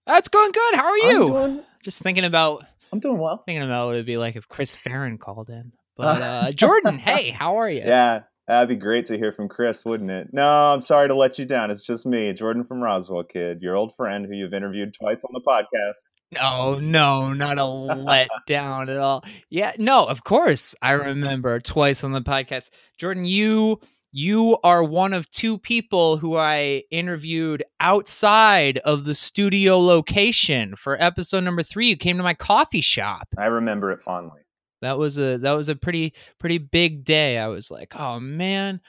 [0.07, 0.75] That's going good.
[0.75, 1.27] How are I'm you?
[1.27, 2.63] doing, Just thinking about
[2.93, 3.43] I'm doing well.
[3.45, 5.71] thinking about what it'd be like if Chris Farren called in.
[5.97, 7.79] But uh, Jordan, hey, how are you?
[7.79, 10.27] Yeah, that'd be great to hear from Chris, wouldn't it?
[10.33, 11.71] No, I'm sorry to let you down.
[11.71, 15.31] It's just me, Jordan from Roswell Kid, your old friend who you've interviewed twice on
[15.33, 16.03] the podcast.
[16.31, 19.23] No, no, not a letdown at all.
[19.49, 20.75] Yeah, no, of course.
[20.81, 22.69] I remember twice on the podcast.
[22.97, 23.79] Jordan, you
[24.11, 30.95] you are one of two people who I interviewed outside of the studio location for
[31.03, 31.89] episode number 3.
[31.89, 33.27] You came to my coffee shop.
[33.37, 34.39] I remember it fondly.
[34.81, 37.37] That was a that was a pretty pretty big day.
[37.37, 38.81] I was like, "Oh man,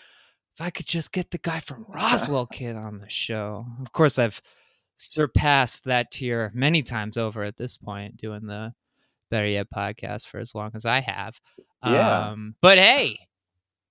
[0.55, 4.19] if I could just get the guy from Roswell Kid on the show." Of course,
[4.19, 4.41] I've
[4.97, 8.73] surpassed that tier many times over at this point, doing the
[9.31, 11.41] Better Yet podcast for as long as I have.
[11.85, 12.29] Yeah.
[12.31, 13.19] Um, but hey,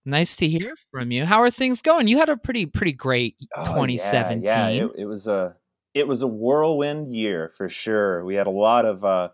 [0.06, 1.26] nice to hear from you.
[1.26, 2.08] How are things going?
[2.08, 4.44] You had a pretty pretty great Oh, yeah, 2017.
[4.44, 5.56] Yeah, it, it was a
[5.94, 8.24] it was a whirlwind year for sure.
[8.26, 9.30] We had a lot of uh,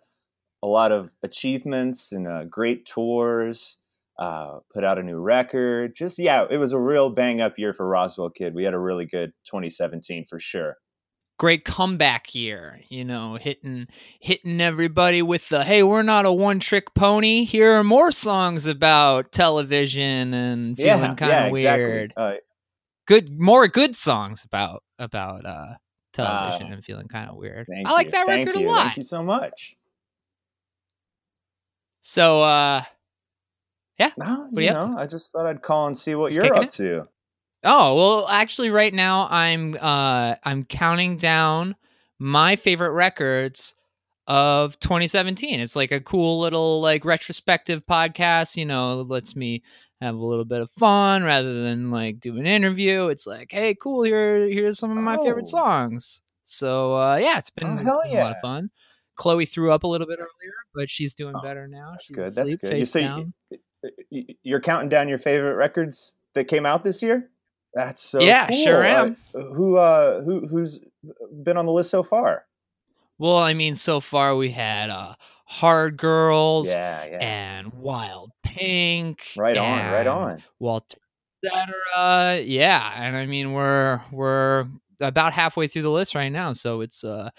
[0.63, 3.77] a lot of achievements and uh, great tours.
[4.19, 5.95] Uh, put out a new record.
[5.95, 8.53] Just yeah, it was a real bang up year for Roswell Kid.
[8.53, 10.77] We had a really good 2017 for sure.
[11.41, 13.87] Great comeback year you know hitting
[14.19, 18.67] hitting everybody with the hey we're not a one trick pony here are more songs
[18.67, 21.83] about television and feeling yeah, kind yeah, of exactly.
[21.83, 22.33] weird Uh,
[23.07, 25.73] good more good songs about about uh
[26.13, 28.11] television Ah, and feeling kind of weird i like you.
[28.11, 28.67] that record you.
[28.67, 29.75] a lot Thank you so much.
[32.03, 32.83] so uh
[33.97, 36.55] yeah, No, do you know, I just thought I'd call and see what Just you're
[36.55, 36.71] up it?
[36.73, 37.07] to.
[37.63, 41.75] Oh, well, actually right now I'm uh I'm counting down
[42.19, 43.75] my favorite records
[44.27, 45.59] of 2017.
[45.59, 49.61] It's like a cool little like retrospective podcast, you know, lets me
[50.01, 53.07] have a little bit of fun rather than like do an interview.
[53.09, 55.51] It's like, hey, cool, here here's some of my favorite Oh.
[55.51, 56.21] songs.
[56.43, 58.71] So uh yeah, it's been, Oh, been a lot of fun.
[59.17, 61.91] Chloe threw up a little bit earlier, but she's doing Oh, better now.
[61.91, 62.25] That's she's good.
[62.25, 62.71] That's asleep, good.
[62.71, 63.33] You face say down.
[64.11, 67.29] y- you're counting down your favorite records that came out this year.
[67.73, 68.63] That's so Yeah, cool.
[68.63, 69.17] sure am.
[69.33, 70.79] Uh, who uh who who's
[71.43, 72.45] been on the list so far?
[73.17, 75.15] Well, I mean, so far we had uh
[75.45, 77.17] Hard Girls Yeah, yeah.
[77.19, 79.23] and Wild Pink.
[79.37, 80.43] right on, right on.
[80.59, 80.97] Walter,
[81.43, 82.41] etc.
[82.43, 84.67] Yeah, and I mean we're we're
[84.99, 87.29] about halfway through the list right now, so it's uh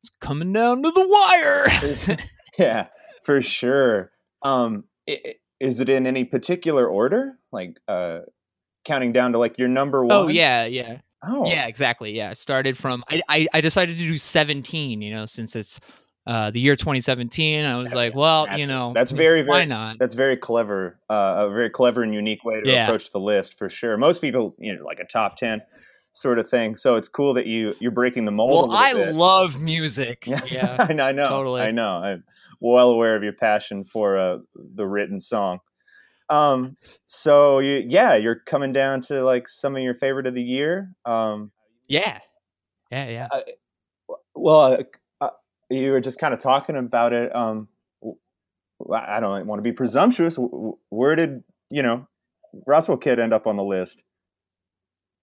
[0.00, 2.18] it's coming down to the wire.
[2.58, 2.88] yeah,
[3.24, 4.12] for sure.
[4.42, 7.36] Um, i- i- is it in any particular order?
[7.50, 8.20] Like uh,
[8.84, 10.12] counting down to like your number one?
[10.12, 12.12] oh yeah, yeah, Oh yeah, exactly.
[12.12, 15.02] Yeah, started from I, I I decided to do seventeen.
[15.02, 15.80] You know, since it's
[16.26, 19.98] uh the year 2017, I was like, well, you know, That's very, why not?
[19.98, 21.00] That's very clever.
[21.08, 22.84] Uh, a very clever and unique way to Yeah.
[22.84, 23.96] approach the list for sure.
[23.96, 25.62] Most people, you know, like a top ten
[26.12, 26.76] sort of thing.
[26.76, 28.68] So it's cool that you you're breaking the mold.
[28.70, 29.14] Well, I bit.
[29.14, 30.24] love music.
[30.26, 30.76] Yeah, Yeah.
[30.88, 31.04] I know.
[31.04, 31.28] I know.
[31.28, 31.62] totally.
[31.62, 31.88] I know.
[32.02, 32.24] I'm
[32.60, 34.38] well aware of your passion for uh,
[34.74, 35.60] the written song.
[36.30, 40.42] Um, so you, yeah, you're coming down to like some of your favorite of the
[40.42, 40.92] year.
[41.04, 41.50] Um,
[41.88, 42.18] Yeah.
[42.90, 43.28] Yeah, yeah.
[44.34, 44.82] well, uh,
[45.20, 45.30] uh,
[45.70, 47.34] you were just kind of talking about it.
[47.36, 47.68] Um,
[48.94, 50.36] I don't want to be presumptuous.
[50.88, 52.06] Where did you know
[52.66, 54.02] Roswell Kid end up on the list?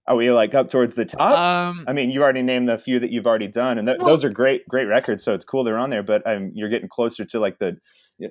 [0.08, 1.32] Are we like up towards the top?
[1.32, 4.08] Um I mean, you already named the few that you've already done, and th- Well-
[4.10, 5.24] those are great, great records.
[5.24, 6.03] So it's cool they're on there.
[6.03, 7.78] But um, you're getting closer to like the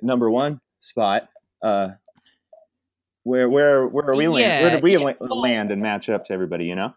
[0.01, 1.27] number one spot.
[1.61, 1.89] Uh,
[3.25, 4.61] where, where, where are we land?
[4.63, 6.65] Where Yeah, did we yeah, la- land and match up to everybody?
[6.65, 6.93] You know?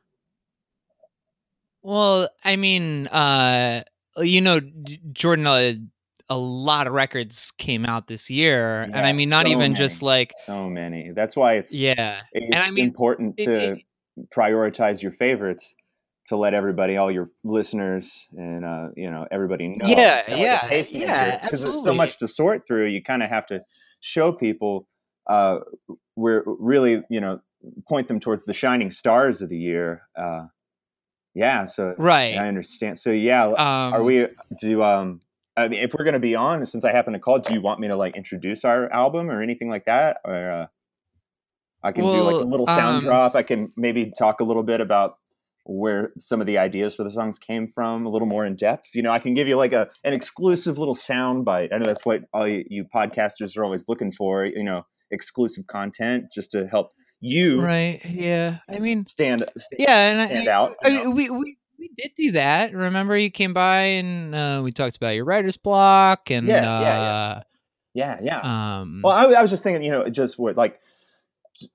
[1.82, 3.84] Well, I mean, uh,
[4.18, 4.60] you know,
[5.12, 5.74] Jordan, uh,
[6.28, 10.02] a lot of records came out this year, and I mean, not so even just
[10.02, 11.12] like, So many.
[11.14, 13.84] That's why it's yeah, it's I mean, important it- to it-
[14.34, 15.74] prioritize your favorites
[16.26, 19.86] to let everybody, all your listeners, and uh, you know everybody know.
[19.88, 22.88] Yeah, yeah, like yeah, Because there's so much to sort through.
[22.88, 23.62] You kind of have to
[24.00, 24.86] show people
[25.28, 25.60] uh,
[26.18, 27.40] where really, you know,
[27.88, 30.02] point them towards the shining stars of the year.
[30.16, 30.46] Uh,
[31.34, 31.66] yeah.
[31.66, 32.36] So right.
[32.36, 32.98] I understand.
[32.98, 34.26] So yeah, Um, are we?
[34.60, 35.20] Do um.
[35.56, 37.60] I mean, if we're going to be on, since I happen to call, do you
[37.60, 40.66] want me to like introduce our album or anything like that, or uh,
[41.82, 43.34] I can do like a little sound um, drop.
[43.34, 45.18] I can maybe talk a little bit about
[45.64, 48.90] where some of the ideas for the songs came from, a little more in depth.
[48.94, 51.70] You know, I can give you like a an exclusive little sound bite.
[51.72, 54.44] I know that's what all you, you podcasters are always looking for.
[54.44, 58.00] You know, exclusive content just to help you Right.
[58.04, 58.58] Yeah.
[58.68, 60.76] I mean, stand, stand yeah, and stand I, out.
[60.84, 62.72] I mean, we, we we did do that.
[62.72, 66.80] Remember, you came by and uh, we talked about your writer's block and Yeah, yeah,
[66.80, 67.42] yeah.
[67.94, 68.40] yeah, yeah.
[68.40, 70.80] uh, um, Well, I, I was just thinking, you know, just what like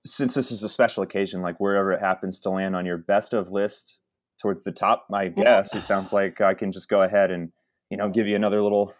[0.05, 3.33] since this is a special occasion, like wherever it happens to land on your best
[3.33, 3.99] of list
[4.41, 7.51] towards the top, I guess it sounds like I can just go ahead and
[7.89, 8.93] you know give you another little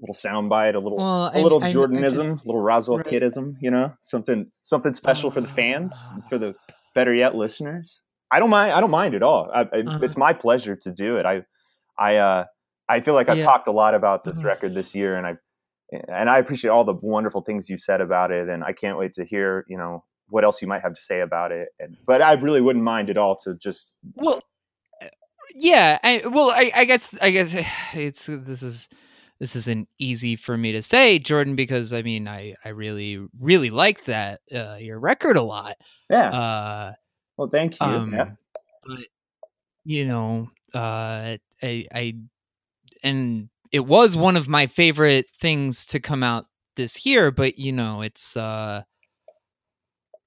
[0.00, 2.02] little soundbite, a little well, a little I, I- I Jordanism,
[2.34, 3.06] just- a little Roswell right.
[3.06, 6.18] Kiddism, you know, something something special for the fans, Ah.
[6.28, 6.54] for the
[6.94, 8.00] better yet listeners.
[8.32, 8.72] I don't mind.
[8.72, 9.50] I don't mind at all.
[9.52, 9.98] I, I, Uh-huh.
[10.02, 11.26] It's my pleasure to do it.
[11.26, 11.44] I
[11.98, 12.44] I uh
[12.88, 13.44] I feel like I've Yeah.
[13.44, 14.46] talked a lot about this Uh-huh.
[14.46, 15.34] record this year, and I
[16.08, 19.12] and I appreciate all the wonderful things you said about it, and I can't wait
[19.14, 21.68] to hear you know what else you might have to say about it.
[21.80, 24.40] And but I really wouldn't mind at all to just Well,
[25.02, 25.06] uh,
[25.56, 25.98] yeah.
[26.04, 27.54] I well, I, I guess I guess
[27.94, 28.88] it's this is
[29.40, 33.70] this isn't easy for me to say, Jordan, because I mean, I I really really
[33.70, 35.76] like that uh, your record a lot.
[36.10, 36.30] yeah.
[36.30, 36.92] Uh,
[37.36, 37.86] well, thank you.
[37.86, 38.30] um, yeah.
[38.86, 39.06] but
[39.84, 42.14] you know, uh, I I
[43.02, 47.72] and it was one of my favorite things to come out this year, but you
[47.72, 48.82] know, it's uh.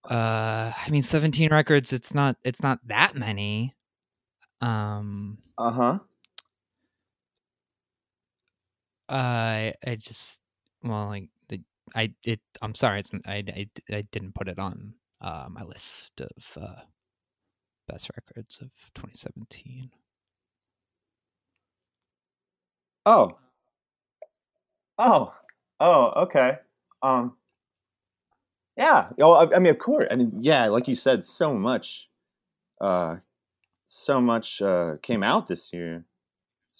[0.09, 1.93] Uh, I mean, seventeen records.
[1.93, 2.35] It's not.
[2.43, 3.73] It's not that many.
[4.59, 5.99] Um, Uh huh.
[9.13, 10.39] I I just
[10.83, 11.29] well like
[11.95, 13.43] I it I'm sorry it's i
[13.91, 16.81] i didn't put it on uh my list of uh
[17.87, 19.91] best records of 2017.
[23.05, 23.37] Oh.
[24.97, 25.33] Oh.
[25.79, 26.11] Oh.
[26.23, 26.57] Okay.
[27.01, 27.37] Um.
[28.77, 29.09] Yeah.
[29.19, 30.05] Oh, I, I mean, of course.
[30.11, 30.65] I mean, yeah.
[30.67, 32.09] Like you said, so much.
[32.81, 33.17] Uh,
[33.85, 36.05] so much uh came out this year.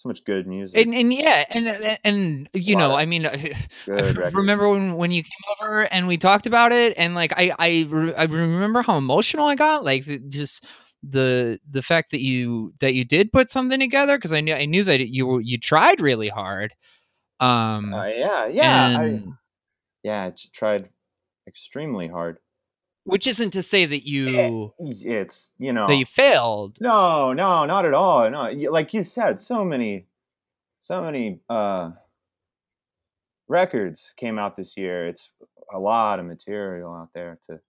[0.04, 0.84] So much good music.
[0.84, 3.22] And and yeah, and and, and you know, I mean
[3.86, 4.36] good records.
[4.36, 5.30] remember when when you came
[5.62, 9.46] over and we talked about it and like I I re- I remember how emotional
[9.46, 10.66] I got like just
[11.02, 14.66] the the fact that you that you did put something together because I knew I
[14.66, 16.74] knew that you were you tried really hard.
[17.40, 18.46] Um Uh, yeah.
[18.46, 18.98] Yeah.
[18.98, 19.22] I,
[20.02, 20.24] yeah.
[20.24, 20.90] I tried
[21.46, 22.36] extremely hard.
[23.04, 25.86] Which isn't to say that you It's you know.
[25.86, 26.78] that you failed.
[26.80, 28.28] No, no, not at all.
[28.30, 30.06] No, like you said, so many,
[30.80, 31.90] so many uh,
[33.48, 35.06] records came out this year.
[35.08, 35.30] It's
[35.72, 37.60] a lot of material out there to.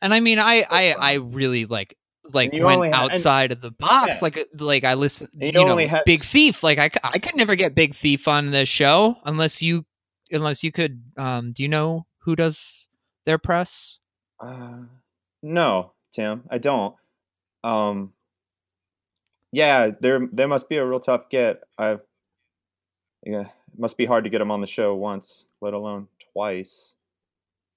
[0.00, 0.94] And I mean I I.
[0.98, 1.96] I really like
[2.32, 4.18] like went had- and- outside of the box Yeah.
[4.22, 7.18] like uh, like I listened And you, you know had Big Thief like I, I
[7.18, 9.86] could never get Big Thief on the show unless you
[10.30, 12.86] unless you could um do you know who does
[13.24, 13.98] their press?
[14.40, 14.82] Uh,
[15.42, 16.94] no, Tim, I don't.
[17.64, 18.12] Um,
[19.52, 21.60] yeah, there there must be a real tough get.
[21.78, 22.00] I've
[23.24, 26.94] yeah, it must be hard to get them on the show once, let alone twice.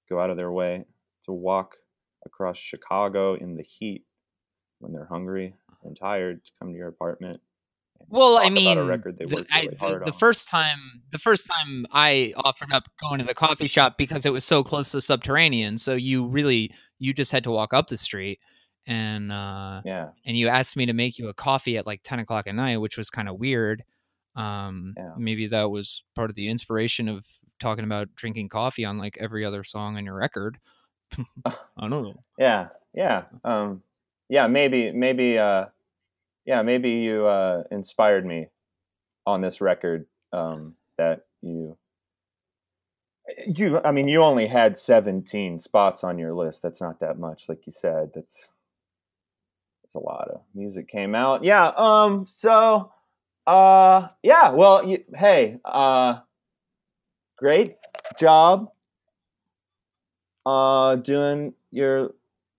[0.08, 0.84] Go out of their way
[1.24, 1.72] to walk
[2.26, 4.04] across Chicago in the heat
[4.78, 5.54] when they're hungry
[5.84, 7.40] and tired to come to your apartment.
[8.08, 10.18] Well, I mean, a record they the, I- the- hard the on.
[10.18, 14.30] first time, the first time I offered up going to the coffee shop because it
[14.32, 17.96] was so close to Subterranean, so you really you just had to walk up the
[17.98, 18.38] street,
[18.86, 22.18] and uh, yeah, and you asked me to make you a coffee at like ten
[22.18, 23.82] o'clock at night, which was kind of weird.
[24.36, 25.12] Um, Yeah.
[25.18, 27.24] maybe that was part of the inspiration of
[27.60, 30.58] talking about drinking coffee on like every other song on your record.
[31.44, 32.14] I don't know.
[32.38, 33.82] yeah, yeah, um,
[34.30, 34.46] yeah.
[34.46, 35.66] Maybe, maybe, uh,
[36.44, 38.48] yeah, maybe you uh, inspired me
[39.26, 41.76] on this record um, that you.
[43.46, 46.62] You, I mean, you only had seventeen spots on your list.
[46.62, 48.10] That's not that much, like you said.
[48.14, 48.50] That's
[49.82, 51.44] that's a lot of music came out.
[51.44, 51.72] Yeah.
[51.76, 52.26] Um.
[52.28, 52.92] So,
[53.46, 54.50] uh, yeah.
[54.50, 56.20] Well, you, hey, uh,
[57.38, 57.76] great
[58.18, 58.70] job
[60.44, 62.12] uh doing your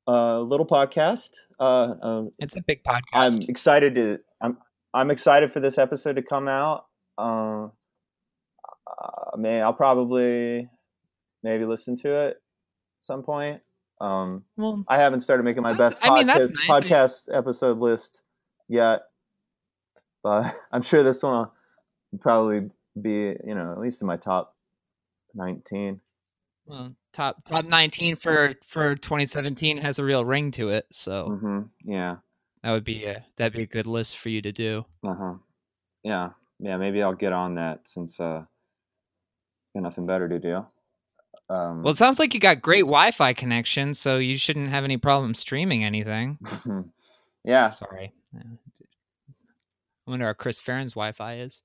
[0.07, 3.01] uh little podcast uh um, It's a big podcast.
[3.13, 4.57] i'm excited to i'm
[4.93, 6.85] I'm excited for this episode to come out.
[7.17, 10.69] Uh, uh, man, I'll probably
[11.41, 12.41] maybe listen to it
[13.01, 13.61] some point.
[13.99, 16.83] Um, Well, I haven't started making my best I podcast, mean, nice.
[16.83, 18.21] podcast episode list
[18.67, 19.03] yet,
[20.21, 21.47] but I'm sure this one
[22.11, 22.69] will probably
[23.01, 24.55] be, you know, at least in my top
[25.33, 25.99] 19.
[26.65, 31.61] Well, top top 19 for for 2017 has a real ring to it, so hmm
[31.83, 32.17] Yeah.
[32.61, 34.85] that would be a that'd be a good list for you to do.
[35.05, 35.33] Uh huh.
[36.03, 36.29] Yeah.
[36.59, 36.77] Yeah.
[36.77, 38.43] Maybe I'll get on that since uh,
[39.75, 40.65] got nothing better to do.
[41.49, 44.95] Um, Well, it sounds like you got great Wi-Fi connection, so you shouldn't have any
[44.97, 46.37] problem streaming anything.
[47.43, 47.69] yeah.
[47.69, 48.13] Sorry.
[48.35, 48.41] I
[50.09, 51.63] wonder how Chris Farren's Wi-Fi is.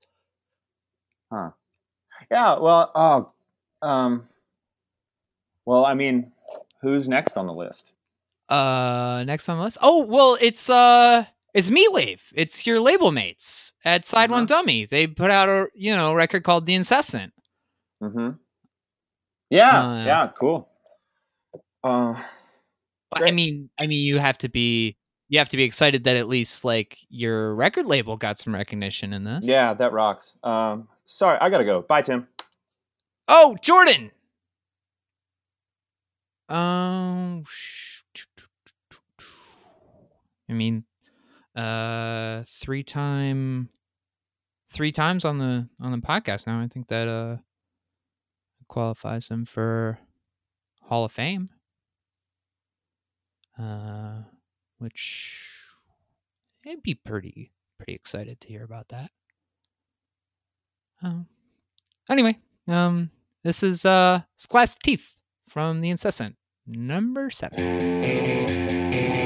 [1.31, 1.51] Huh.
[2.29, 2.59] Yeah.
[2.59, 2.91] Well.
[2.95, 3.31] Oh.
[3.87, 4.27] Um.
[5.69, 6.31] Well, I mean,
[6.81, 7.93] who's next on the list?
[8.49, 9.77] Uh, next on the list.
[9.83, 12.21] Oh, well, it's uh, it's Meatwave.
[12.33, 14.85] It's your label mates at Side One Dummy.
[14.85, 17.33] They put out a you know record called The Incessant.
[18.01, 18.29] Mm-hmm.
[19.51, 19.87] Yeah.
[19.87, 20.29] Uh, yeah.
[20.39, 20.67] Cool.
[21.83, 22.15] Uh.
[23.13, 24.97] I mean, I mean, you have to be
[25.27, 29.13] you have to be excited that at least like your record label got some recognition
[29.13, 29.45] in this.
[29.45, 30.35] Yeah, that rocks.
[30.43, 30.87] Um.
[31.05, 31.83] Sorry, I gotta go.
[31.83, 32.27] Bye, Tim.
[33.27, 34.09] Oh, Jordan.
[36.49, 37.43] Um,
[40.49, 40.83] I mean,
[41.55, 43.69] uh, three time,
[44.71, 46.59] three times on the on the podcast now.
[46.59, 47.37] I think that uh
[48.67, 49.99] qualifies him for
[50.81, 51.49] Hall of Fame.
[53.59, 54.21] Uh,
[54.79, 55.43] which
[56.65, 59.11] I'd be pretty pretty excited to hear about that.
[61.03, 61.27] Um.
[62.09, 63.11] Anyway, um,
[63.43, 65.13] this is uh Glass Teeth
[65.49, 66.35] from the Incessant,
[66.67, 69.18] number seven.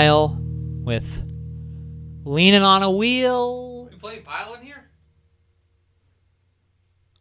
[0.00, 0.30] That
[0.82, 1.22] with
[2.24, 3.84] Leaning on a Wheel.
[3.84, 4.88] We playing pile in here?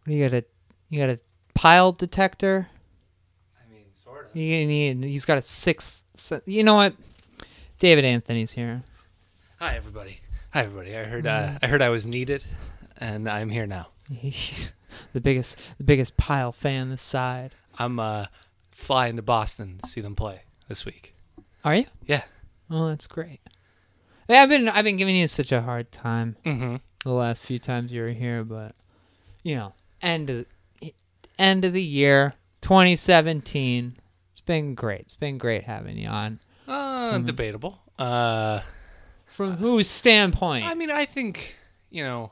[0.05, 0.45] You got a
[0.89, 1.19] you got a
[1.53, 2.69] pile detector?
[3.57, 4.33] I mean, sort of.
[4.33, 6.05] He, he, he's got a six.
[6.45, 6.95] You know what?
[7.79, 8.83] David Anthony's here.
[9.59, 10.21] Hi, everybody.
[10.51, 10.95] Hi, everybody.
[10.95, 11.27] I heard.
[11.27, 12.45] Uh, I heard I was needed,
[12.97, 13.89] and I'm here now.
[15.13, 17.55] the biggest the biggest pile fan this side.
[17.77, 18.27] I'm uh,
[18.71, 21.13] flying to Boston to see them play this week.
[21.65, 21.85] Are you?
[22.05, 22.23] Yeah.
[22.71, 23.39] Oh, that's great.
[24.27, 26.75] Yeah, I've been I've been giving you such a hard time Mm-hmm.
[27.03, 28.75] the last few times you were here, but
[29.43, 30.45] you know, end of
[31.39, 33.97] end of the year, 2017.
[34.31, 35.01] It's been great.
[35.01, 36.39] It's been great having you on.
[36.67, 37.79] Uh, Some- debatable.
[37.97, 38.61] Uh,
[39.27, 40.65] From whose standpoint?
[40.65, 41.57] I mean, I think
[41.89, 42.31] you know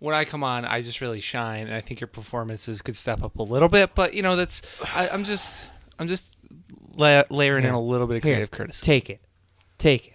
[0.00, 3.22] when I come on, I just really shine, and I think your performances could step
[3.22, 3.94] up a little bit.
[3.94, 4.60] But you know, that's
[4.94, 6.26] I, I'm just I'm just
[6.96, 8.84] la- layering in a little bit of Here, creative criticism.
[8.84, 9.20] Take it.
[9.78, 10.14] Take it.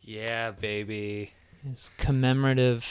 [0.00, 1.32] yeah, baby.
[1.70, 2.86] It's commemorative.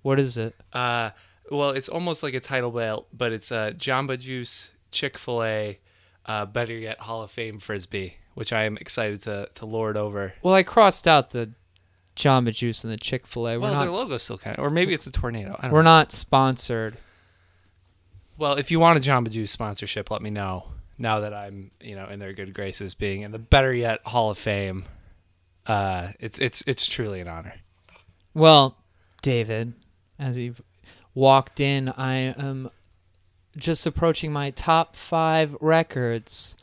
[0.00, 0.54] What is it?
[0.72, 1.10] Uh,
[1.50, 5.78] well, it's almost like a title belt, but it's uh, Jamba Juice, Chick Fil A,
[6.26, 10.32] uh, better yet, Hall of Fame frisbee, which I am excited to to lord over.
[10.42, 11.50] Well, I crossed out the
[12.16, 13.56] Jamba Juice and the Chick Fil A.
[13.58, 13.94] We're well, their not.
[13.94, 15.54] logo's still kind of, or maybe it's a tornado.
[15.58, 15.90] I don't We're know.
[15.90, 16.96] not sponsored.
[18.38, 20.68] Well, if you want a Jamba Juice sponsorship, let me know.
[20.98, 24.30] Now that I'm, you know, in their good graces, being in the better yet Hall
[24.30, 24.84] of Fame,
[25.66, 27.54] uh, it's it's it's truly an honor.
[28.34, 28.78] Well,
[29.20, 29.74] David,
[30.18, 30.60] as you've
[31.14, 32.70] walked in, I am
[33.56, 36.56] just approaching my top five records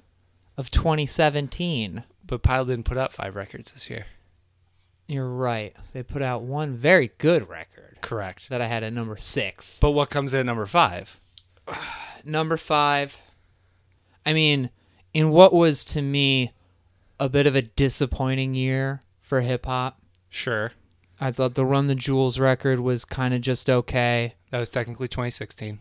[0.58, 2.04] of 2017.
[2.26, 4.06] But Pile didn't put out five records this year.
[5.08, 5.76] You're right.
[5.94, 8.50] They put out one very good record Correct.
[8.50, 9.80] that I had at number six.
[9.82, 11.20] But what comes in at number five?
[12.26, 13.16] Number five,
[14.26, 14.72] I mean,
[15.14, 16.52] in what was to me
[17.20, 20.72] a bit of a disappointing year for hip hop, Sure,
[21.20, 24.36] I thought the Run the Jewels record was kind of just okay.
[24.52, 25.80] that was technically 2016.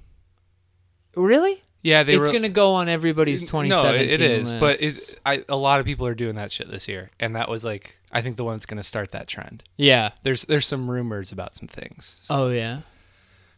[1.14, 1.62] Really?
[1.82, 2.32] Yeah, they it's were.
[2.32, 4.82] gonna go on everybody's 2017 No, it, is, but lists.
[5.12, 7.64] it's I, a lot of people are doing that shit this year, and that was
[7.64, 9.62] like I think the one that's going to start that trend.
[9.76, 10.10] yeah.
[10.22, 12.16] There's there's some rumors about some things.
[12.22, 12.80] So Oh yeah.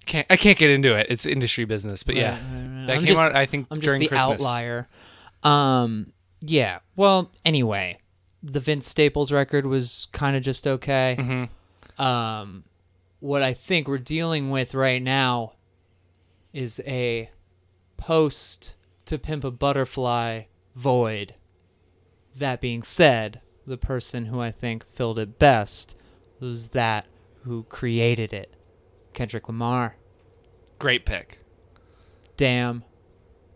[0.06, 1.06] can't I can't get into it.
[1.08, 2.86] It's industry business, but yeah, Right, right, right.
[2.88, 4.32] that I'm came just- out I think I'm just during the Christmas.
[4.40, 4.88] outlier.
[5.42, 6.12] Um.
[6.40, 6.78] Yeah.
[6.96, 7.30] Well.
[7.44, 7.98] Anyway,
[8.42, 11.16] the Vince Staples record was kind of just okay.
[11.18, 12.02] Mhm.
[12.02, 12.64] Um,
[13.20, 15.52] what I think we're dealing with right now
[16.52, 17.30] is a
[17.96, 20.44] post to Pimp a Butterfly
[20.74, 21.34] void.
[22.36, 25.94] That being said, the person who I think filled it best
[26.38, 27.06] was that
[27.42, 28.54] who created it,
[29.12, 29.96] Kendrick Lamar.
[30.78, 31.38] Great pick.
[32.36, 32.84] Damn,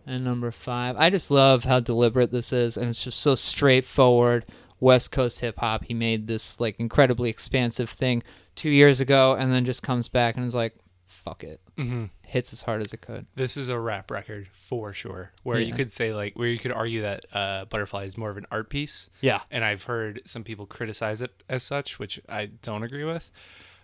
[0.06, 4.44] And number five, I just love how deliberate this is, and it's just so straightforward.
[4.80, 5.84] West Coast hip hop.
[5.84, 8.22] He made this like incredibly expansive thing
[8.54, 10.74] two years ago, and then just comes back and is like,
[11.06, 13.26] "Fuck it," hmm hits as hard as it could.
[13.36, 15.30] This is a rap record for sure.
[15.44, 18.36] Where you could say like, where you could argue that uh, Butterfly is more of
[18.36, 19.08] an art piece.
[19.20, 23.30] Yeah, and I've heard some people criticize it as such, which I don't agree with.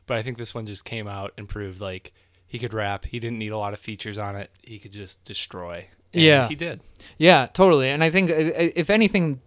[0.07, 2.13] But I think this one just came out and proved like
[2.45, 3.05] he could rap.
[3.05, 4.51] He didn't need a lot of features on it.
[4.63, 5.87] He could just destroy.
[6.13, 6.49] And Yeah.
[6.49, 6.81] he did.
[7.19, 7.89] Yeah, totally.
[7.89, 9.41] And I think uh, uh, if anything,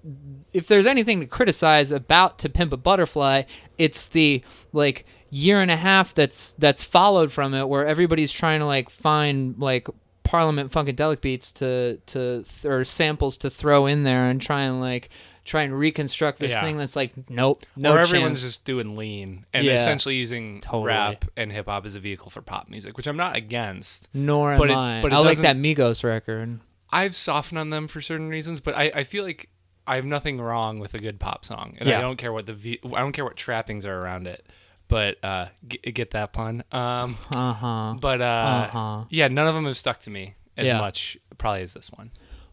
[0.54, 3.44] if there's anything to criticize about To Pimp a Butterfly,
[3.78, 8.60] it's the like year and a half that's that's followed from it, where everybody's trying
[8.60, 9.88] to like find like
[10.24, 14.80] Parliament Funkadelic beats to to th- or samples to throw in there and try and
[14.80, 15.10] like
[15.46, 16.62] try and reconstruct this Yeah.
[16.62, 18.42] thing that's like nope, no or everyone's chance.
[18.42, 19.74] just doing lean and Yeah.
[19.74, 20.88] essentially using Totally.
[20.88, 24.08] rap and hip hop as a vehicle for pop music, which I'm not against.
[24.14, 25.02] Nor but am it- I.
[25.02, 26.60] but it I like doesn't- that Migos record.
[26.92, 29.50] I've softened on them for certain reasons, but I, I feel like
[29.86, 31.98] I have nothing wrong with a good pop song, and Yeah.
[31.98, 34.46] I don't care what the v- I don't care what trappings are around it.
[34.88, 36.64] But uh, get, get that pun.
[36.72, 37.96] Um, Uh huh.
[38.00, 39.04] but uh, Uh-huh.
[39.10, 40.78] yeah, none of them have stuck to me as Yeah.
[40.78, 42.12] much probably as this one.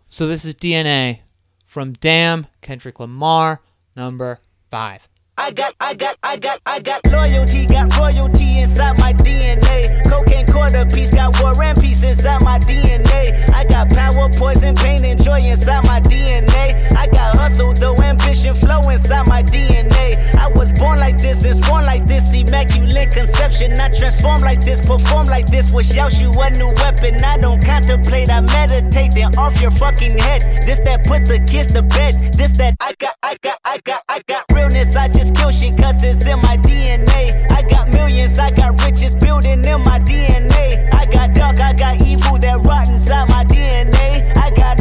[0.08, 1.20] So this is DNA
[1.70, 3.60] from Damn Kendrick Lamar,
[3.94, 4.40] number
[4.72, 5.06] five.
[5.40, 10.04] I got, I got, I got, I got loyalty, got royalty inside my DNA.
[10.04, 13.48] Cocaine quarter piece, got war and peace inside my DNA.
[13.48, 16.92] I got power, poison, pain, and joy inside my DNA.
[16.94, 20.20] I got hustle, though ambition, flow inside my DNA.
[20.36, 23.72] I was born like this and sworn like this, immaculate conception.
[23.80, 27.24] I transform like this, perform like this, out you a new weapon.
[27.24, 30.42] I don't contemplate, I meditate, then off your fucking head.
[30.66, 32.34] This that put the kids to bed.
[32.34, 34.96] This that I got, I got, I got, I got realness.
[34.96, 37.51] I just kill shit cause it's in my DNA.
[37.51, 40.93] I got millions, I got riches building in my DNA.
[40.94, 43.99] I got dark, I got evil that rot inside my DNA.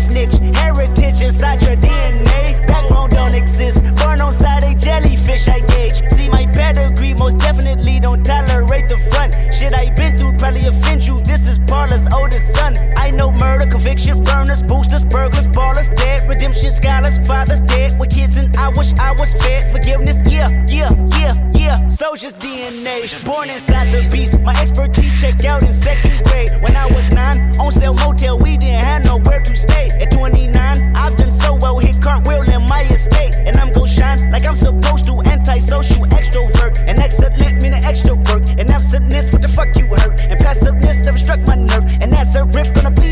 [0.00, 2.66] Snitch, heritage inside your DNA.
[2.66, 6.00] Backbone don't exist, born on side a jellyfish I gauge.
[6.14, 9.36] See my pedigree, most definitely don't tolerate the front.
[9.52, 11.20] Shit I been through probably offend you.
[11.20, 12.76] This is Paula's oldest son.
[12.96, 18.36] I know murder, conviction, burners, boosters, burglars, ballers, dead, redemption, scholars, fathers dead with kids,
[18.36, 19.70] and I wish I was fed.
[19.70, 20.88] Forgiveness, yeah, yeah,
[21.20, 21.34] yeah,
[21.70, 21.88] yeah.
[21.88, 24.40] Soldier's DNA, born inside the beast.
[24.40, 26.50] My expertise checked out in second grade.
[26.62, 29.90] When I was nine, on sale motel, we didn't have nowhere to stay.
[30.00, 30.56] At 29,
[30.96, 34.56] I've done so well, hit cartwheel in my estate, and I'm gon' shine like I'm
[34.56, 35.20] supposed to.
[35.24, 37.30] Antisocial extrovert, and excellent
[37.62, 41.56] meaning extra work, and absentness, what the fuck you hurt, and passiveness never struck my
[41.56, 42.44] nerve, and that's a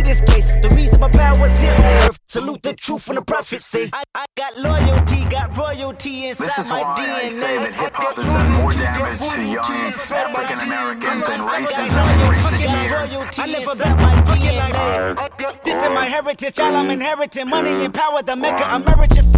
[0.09, 0.49] this case.
[0.63, 3.91] The reason my power's here on earth, salute the truth from the prophets say.
[3.93, 7.27] I, I got loyalty, got royalty inside This is my why DNA.
[7.27, 9.93] I say that hip hop has done more damage to young
[10.25, 13.39] African Americans than racism in recent years.
[13.39, 15.63] I live about my DNA.
[15.63, 16.93] This is my heritage, all I'm mm.
[16.93, 17.49] inheriting.
[17.49, 17.97] Money and mm.
[17.97, 18.77] power, the mecca mm.
[18.77, 19.38] emeritus.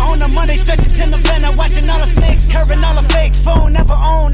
[0.71, 3.73] on a Monday, stretching to November, watching all the snakes, curving all the fakes, phone
[3.73, 4.33] never own,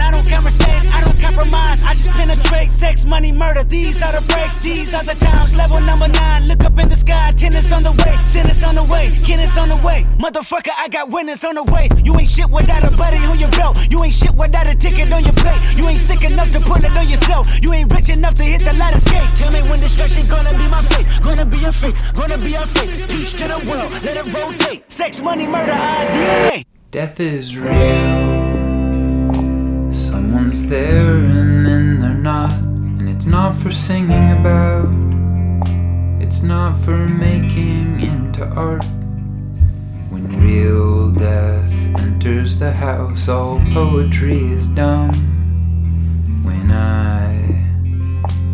[1.88, 5.80] I just penetrate, sex, money, murder, these are the breaks, these are the times, level
[5.80, 9.10] number nine, look up in the sky, tennis on the way, sinners on the way,
[9.24, 12.84] kenneth on the way, motherfucker, I got winners on the way, you ain't shit without
[12.84, 15.88] a buddy on your belt, you ain't shit without a ticket on your plate, you
[15.88, 18.74] ain't sick enough to pull it on yourself, you ain't rich enough to hit the
[18.74, 22.38] ladder skate, tell me when destruction gonna be my fate, gonna be a fate, gonna
[22.38, 25.72] be a fate, peace to the world, let it rotate, sex, money, murder,
[26.12, 26.66] DNA.
[26.92, 28.37] Death is real.
[30.66, 32.52] There and then they're not.
[32.52, 34.90] And it's not for singing about,
[36.22, 38.84] it's not for making into art.
[40.10, 45.14] When real death enters the house, all poetry is dumb.
[46.44, 47.64] When I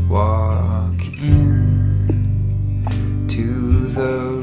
[0.07, 2.85] walk in
[3.29, 4.42] to the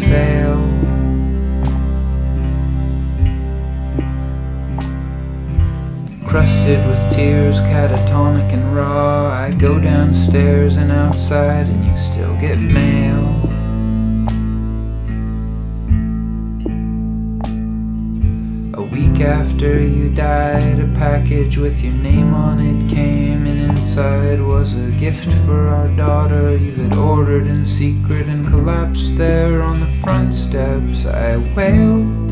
[0.00, 0.56] fail.
[6.26, 9.28] Crusted with tears, catatonic and raw.
[9.28, 13.49] I go downstairs and outside, and you still get mail.
[18.90, 24.72] Week after you died, a package with your name on it came, and inside was
[24.72, 29.88] a gift for our daughter you had ordered in secret and collapsed there on the
[29.88, 31.06] front steps.
[31.06, 32.30] I wailed.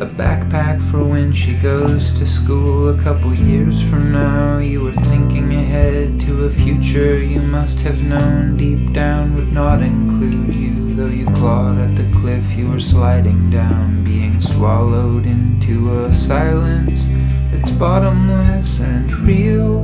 [0.00, 4.58] A backpack for when she goes to school a couple years from now.
[4.58, 9.80] You were thinking ahead to a future you must have known deep down would not
[9.80, 10.81] include you.
[11.02, 17.08] Though you clawed at the cliff you were sliding down, being swallowed into a silence
[17.50, 19.82] that's bottomless and real.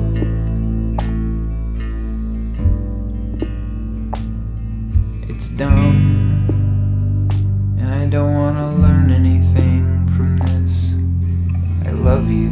[5.28, 6.46] It's dumb,
[7.80, 10.94] and I don't want to learn anything from this.
[11.84, 12.50] I love you.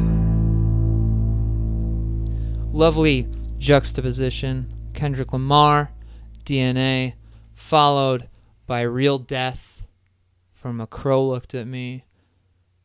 [2.73, 3.29] Lovely
[3.59, 4.75] juxtaposition.
[4.93, 5.93] Kendrick Lamar,
[6.45, 7.13] DNA,
[7.55, 8.29] followed
[8.67, 9.83] by Real Death
[10.55, 12.05] from A Crow Looked at Me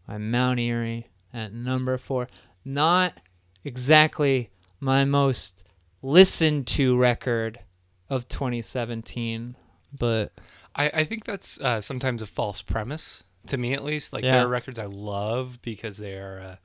[0.07, 2.27] by Mount Eerie at number four.
[2.63, 3.19] Not
[3.63, 4.49] exactly
[4.79, 5.63] my most
[6.01, 7.59] listened to record
[8.09, 9.55] of 2017,
[9.97, 10.31] but
[10.75, 14.13] I, I think that's uh, sometimes a false premise to me, at least.
[14.13, 14.33] Like Yeah.
[14.37, 16.55] there are records I love because they are uh,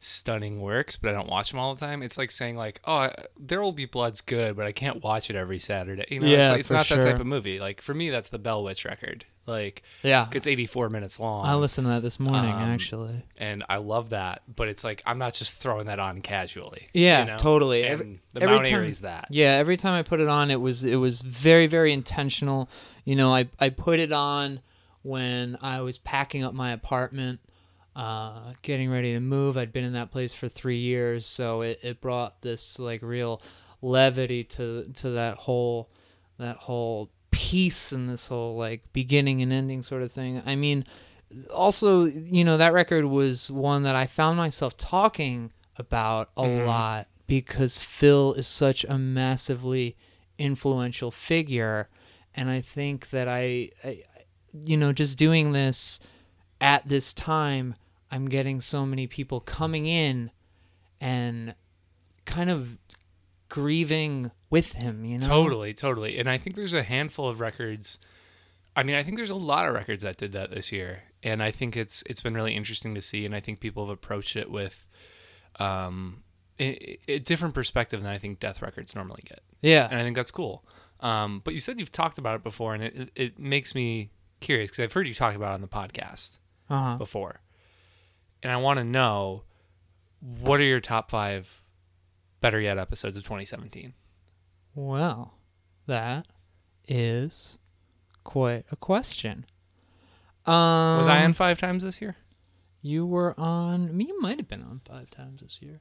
[0.00, 2.02] stunning works, but I don't watch them all the time.
[2.02, 5.28] It's like saying like, oh, I, There Will Be Blood's good, but I can't watch
[5.30, 6.06] it every Saturday.
[6.08, 7.60] You know, Yeah, it's, like, it's not that type of movie.
[7.60, 9.26] Like for me, that's the Bell Witch record.
[9.46, 10.28] Like yeah.
[10.32, 11.44] it's 84 minutes long.
[11.44, 13.24] I listened to that this morning, Um, actually.
[13.36, 16.88] and I love that, but it's like I'm not just throwing that on casually.
[16.94, 17.36] Yeah, you know?
[17.38, 17.82] totally.
[17.82, 19.26] And Every- the every Mount time- that.
[19.30, 22.68] Yeah, every time I put it on, it was it was very very intentional.
[23.04, 24.60] You know, I I put it on
[25.02, 27.40] when I was packing up my apartment,
[28.00, 29.58] uh, getting ready to move.
[29.58, 33.42] I'd been in that place for three years, so it, it brought this like real
[33.82, 35.90] levity to to that whole
[36.38, 40.42] that whole piece and this whole like beginning and ending sort of thing.
[40.46, 40.86] I mean,
[41.52, 47.06] also, you know, that record was one that I found myself talking about a lot
[47.26, 49.94] because Phil is such a massively
[50.38, 51.90] influential figure.
[52.34, 54.04] And I think that I, I
[54.64, 56.00] you know, just doing this
[56.62, 57.74] at this time,
[58.10, 60.30] I'm getting so many people coming in
[61.00, 61.54] and
[62.24, 62.78] kind of
[63.48, 65.26] grieving with him, you know?
[65.26, 66.18] Totally, totally.
[66.18, 67.98] And I think there's a handful of records.
[68.76, 71.42] I mean, I think there's a lot of records that did that this year, and
[71.42, 73.24] I think it's it's been really interesting to see.
[73.26, 74.86] And I think people have approached it with
[75.58, 76.22] um,
[76.58, 79.88] a, a different perspective than I think death records normally get, Yeah.
[79.90, 80.64] and I think that's cool.
[81.00, 84.10] Um, but you said you've talked about it before, and it it, it makes me
[84.40, 86.38] curious because I've heard you talk about it on the podcast
[86.68, 86.96] Uh-huh.
[86.96, 87.40] before,
[88.42, 89.44] and I want to know
[90.20, 91.62] what are your top five,
[92.40, 93.94] better yet, episodes of 2017.
[94.74, 95.34] Well,
[95.86, 96.26] that
[96.88, 97.58] is
[98.24, 99.46] quite a question.
[100.46, 102.16] Um, Was I on five times this year?
[102.82, 103.98] You were on.
[104.00, 105.80] You might have been on five times this year.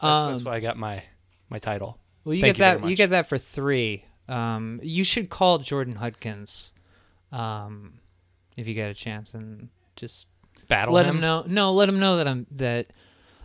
[0.00, 1.02] That's, that's Um, why I got my
[1.50, 1.98] my title.
[2.24, 2.88] Well, you Thank get you that.
[2.90, 4.04] You, get that for three.
[4.28, 6.72] Um, you should call Jordan Hudkins,
[7.30, 8.00] um,
[8.56, 10.26] if you get a chance, and just
[10.68, 11.16] Battle let him?
[11.16, 11.44] him know.
[11.46, 12.92] No, let him know that I'm that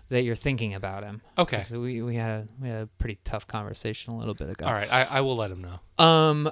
[0.09, 1.21] that you're thinking about him.
[1.37, 1.57] Okay.
[1.57, 4.65] 'Cause we we had a we had a pretty tough conversation a little bit ago.
[4.65, 6.03] All right, I, I will let him know.
[6.03, 6.51] Um,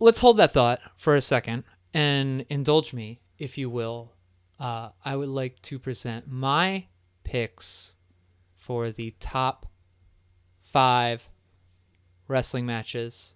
[0.00, 1.64] let's hold that thought for a second
[1.94, 4.12] and indulge me, if you will.
[4.58, 6.86] Uh, I would like to present my
[7.24, 7.94] picks
[8.54, 9.66] for the top
[10.62, 11.28] five
[12.28, 13.34] wrestling matches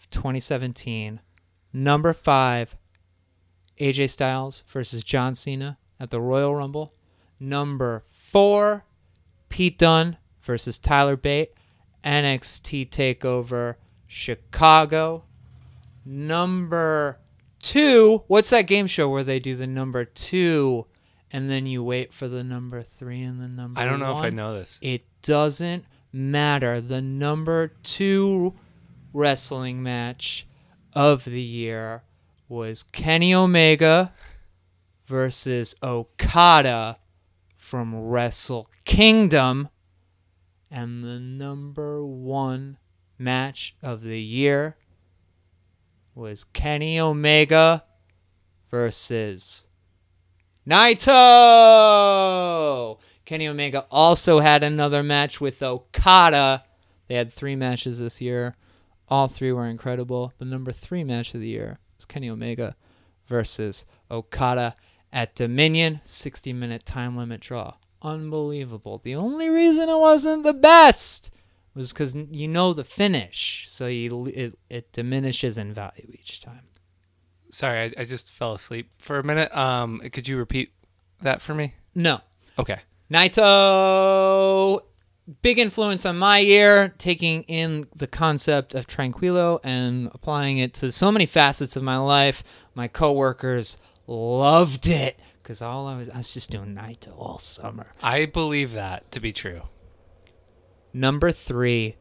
[0.00, 1.20] of 2017.
[1.72, 2.74] Number five,
[3.80, 6.94] AJ Styles versus John Cena at the Royal Rumble.
[7.40, 8.84] Number four,
[9.48, 11.52] Pete Dunne versus Tyler Bate,
[12.04, 13.76] NXT Takeover
[14.06, 15.24] Chicago.
[16.04, 17.18] Number
[17.60, 20.86] two, what's that game show where they do the number two
[21.30, 24.24] and then you wait for the number three and the number I don't know if
[24.24, 24.78] I know this.
[24.80, 26.80] It doesn't matter.
[26.80, 28.54] The number two
[29.12, 30.46] wrestling match
[30.94, 32.02] of the year
[32.48, 34.12] was Kenny Omega
[35.06, 36.98] versus Okada
[37.56, 39.68] from Wrestle Kingdom.
[40.70, 42.78] And the number one
[43.18, 44.76] match of the year
[46.14, 47.84] was Kenny Omega
[48.70, 49.66] versus
[50.66, 51.08] Naito.
[53.24, 56.64] Kenny Omega also had another match with Okada.
[57.08, 58.56] They had three matches this year.
[59.08, 60.32] All three were incredible.
[60.38, 62.76] The number three match of the year was Kenny Omega
[63.26, 64.76] versus Okada
[65.12, 66.00] at Dominion.
[66.04, 67.74] 60 minute time limit draw.
[68.02, 69.00] Unbelievable.
[69.02, 71.30] The only reason it wasn't the best
[71.74, 76.62] was because you know the finish, so you, it, it diminishes in value each time.
[77.50, 79.54] Sorry, I, I just fell asleep for a minute.
[79.56, 80.72] Um, could you repeat
[81.22, 81.74] that for me?
[81.94, 82.20] No.
[82.58, 82.80] Okay.
[83.10, 84.82] Naito,
[85.42, 90.90] big influence on my year, taking in the concept of Tranquilo and applying it to
[90.90, 92.42] so many facets of my life.
[92.74, 93.76] My coworkers
[94.06, 97.92] loved it because all I was I was just doing Naito all summer.
[98.02, 99.62] I believe that to be true.
[100.92, 101.96] Number three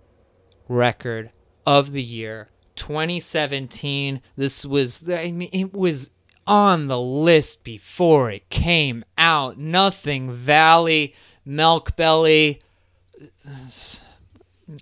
[0.67, 1.31] record
[1.65, 4.21] of the year, 2017.
[4.35, 6.09] This was I mean it was
[6.45, 9.57] on the list before it came out.
[9.57, 11.13] Nothing Valley,
[11.45, 12.61] Milk Belly.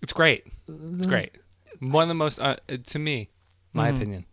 [0.01, 0.45] It's great.
[0.67, 1.33] It's great.
[1.79, 2.55] One of the most, uh,
[2.85, 3.29] to me,
[3.73, 3.95] my Mhm.
[3.95, 4.25] opinion,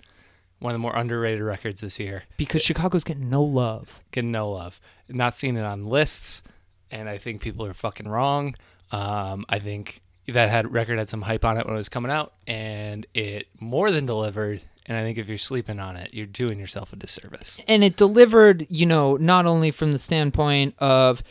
[0.60, 2.24] one of the more underrated records this year.
[2.36, 4.00] Because Chicago's getting no love.
[4.12, 4.80] Getting no love.
[5.08, 6.42] Not seeing it on lists,
[6.90, 8.54] and I think people are fucking wrong.
[8.92, 12.10] Um, I think that had record had some hype on it when it was coming
[12.12, 14.60] out, and it more than delivered.
[14.86, 17.58] And I think if you're sleeping on it, you're doing yourself a disservice.
[17.68, 21.22] and it delivered you know not only from the standpoint of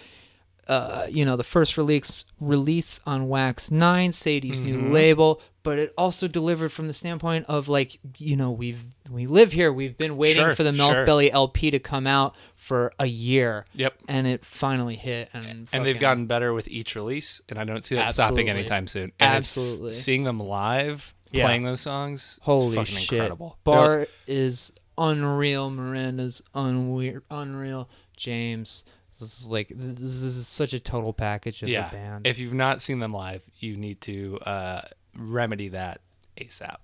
[0.68, 4.92] uh, you know the first release release on wax 9 sadie's new Mhm.
[4.94, 9.52] label but it also delivered from the standpoint of like you know we've we live
[9.52, 11.06] here we've been waiting Sure, for the milk sure.
[11.06, 13.96] belly lp to come out for a year Yep.
[14.08, 17.84] and it finally hit and and they've gotten better with each release, and I don't
[17.84, 19.12] see that stopping anytime soon.
[19.20, 19.92] And Absolutely.
[19.92, 21.46] seeing them live Yeah.
[21.46, 23.58] playing those songs, holy fucking shit incredible.
[23.64, 28.84] bart is unreal miranda's unweird unreal james
[29.26, 32.54] this is like this is such a total package of yeah, the band if you've
[32.54, 34.82] not seen them live, you need to uh,
[35.16, 36.02] remedy that
[36.38, 36.78] ASAP.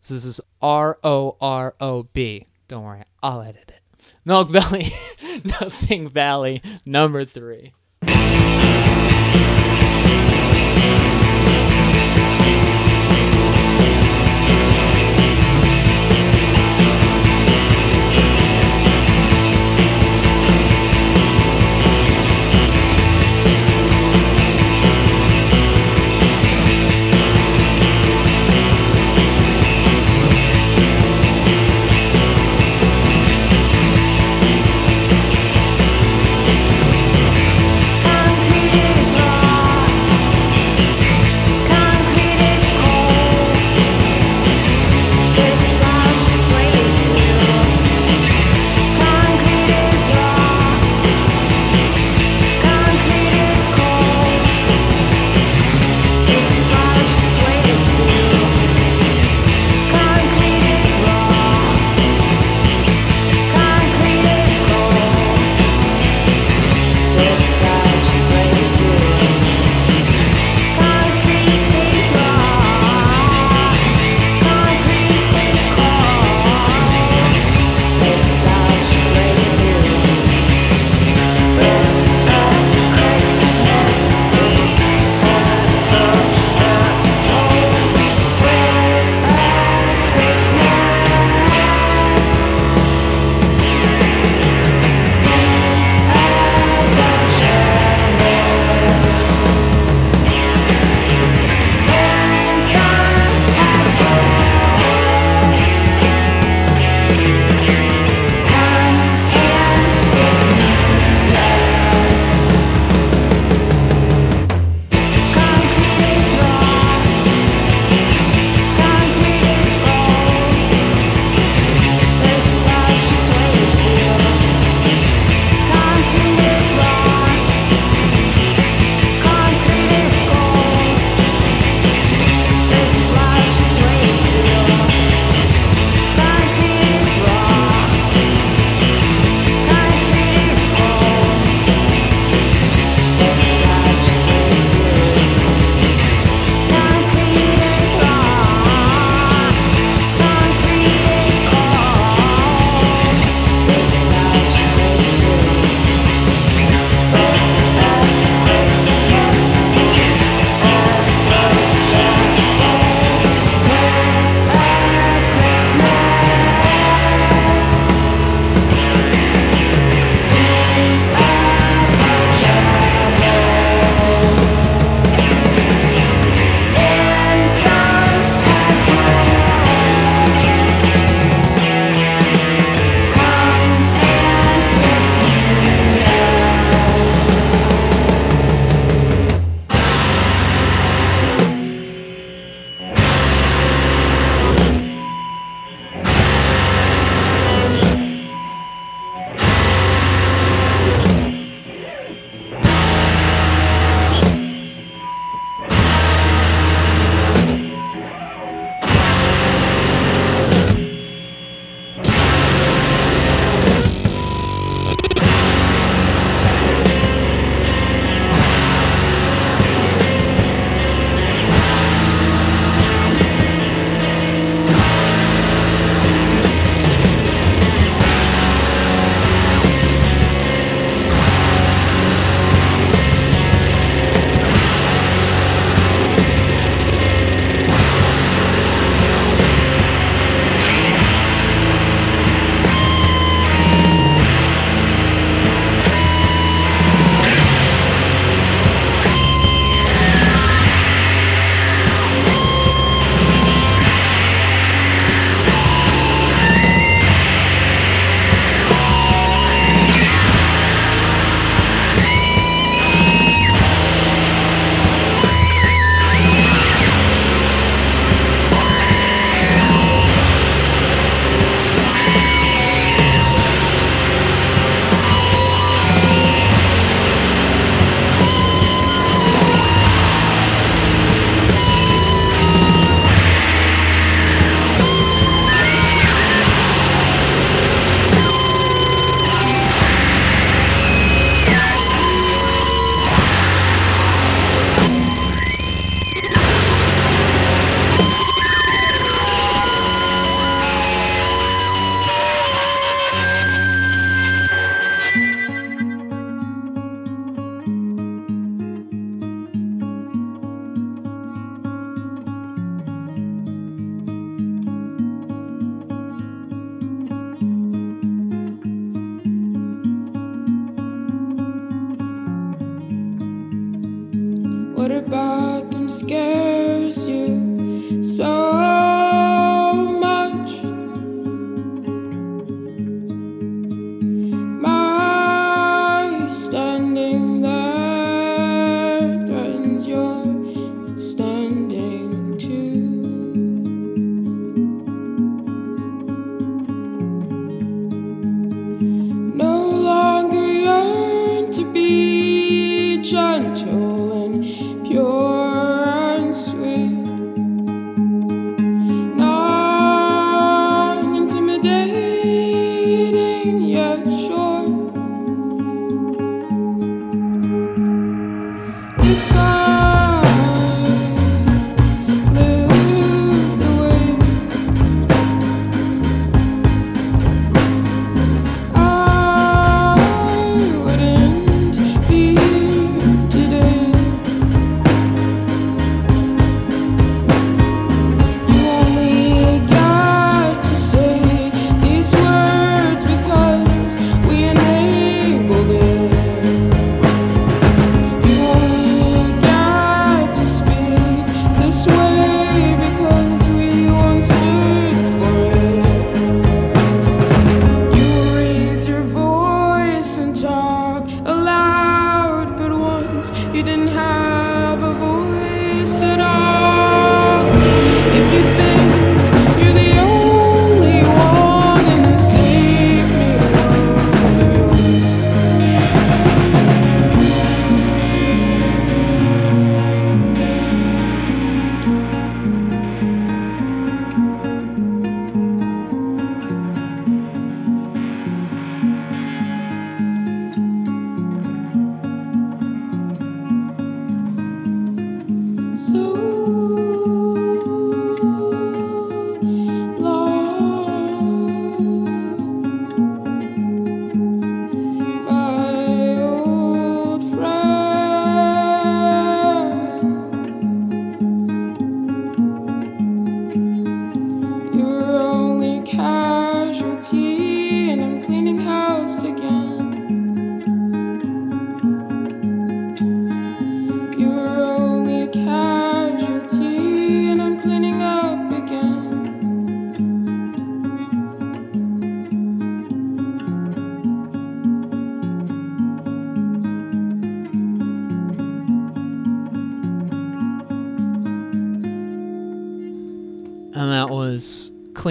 [0.00, 2.46] So this is R O R O B.
[2.68, 3.80] Don't worry, I'll edit it.
[4.26, 4.92] Melkbelly,
[5.60, 7.72] Nothing Valley, number three.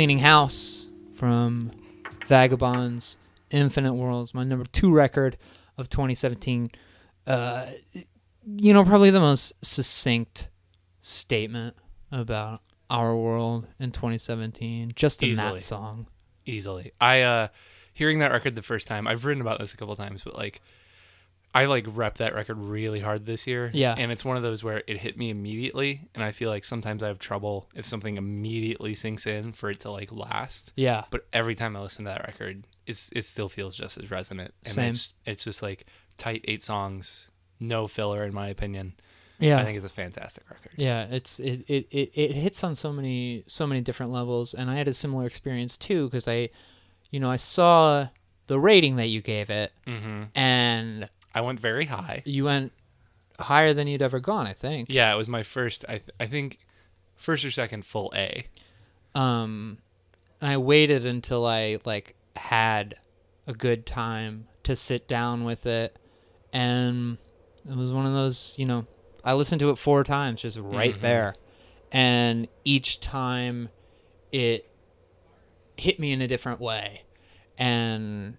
[0.04, 1.72] Cleaning House from
[2.28, 3.16] Vagabon's
[3.52, 5.38] Infinite Worlds, my number two record
[5.78, 6.70] of 2017.
[7.26, 7.68] Uh,
[8.46, 10.50] you know, probably the most succinct
[11.00, 11.78] statement
[12.12, 15.54] about our world in 2017, just in Easily.
[15.54, 16.08] that song.
[16.46, 16.92] easily.
[17.00, 17.48] I uh
[17.94, 20.60] hearing that record the first time, I've written about this a couple times, but like
[21.56, 23.70] I like rep that record really hard this year.
[23.74, 23.94] Yeah.
[23.98, 27.04] And it's one of those where it hit me immediately and I feel like sometimes
[27.04, 30.74] I have trouble if something immediately sinks in for it to like last.
[30.76, 31.04] Yeah.
[31.12, 34.54] But every time I listen to that record, it's it still feels just as resonant.
[34.66, 34.90] And Same.
[34.90, 35.86] it's it's just like
[36.18, 38.94] tight eight songs, no filler in my opinion.
[39.40, 39.60] Yeah.
[39.60, 40.72] I think it's a fantastic record.
[40.78, 44.72] Yeah, it's it, it, it, it hits on so many so many different levels, and
[44.72, 46.50] I had a similar experience too because I,
[47.12, 48.08] you know, I saw
[48.48, 50.30] the rating that you gave it, Mhm.
[50.36, 52.22] and I went very high.
[52.26, 52.72] you went
[53.40, 54.90] higher than you'd ever gone, I think.
[54.90, 56.60] Yeah, it was my first I th- I think
[57.16, 58.48] first or second full A.
[59.16, 59.80] Um,
[60.42, 62.96] and I waited until I like had
[63.48, 65.98] a good time to sit down with it,
[66.52, 67.18] and
[67.70, 68.86] it was one of those, you know,
[69.24, 71.02] I listened to it four times, just right Mhm.
[71.02, 71.36] there,
[71.92, 73.70] and each time
[74.32, 74.70] it
[75.78, 77.04] hit me in a different way,
[77.58, 78.38] and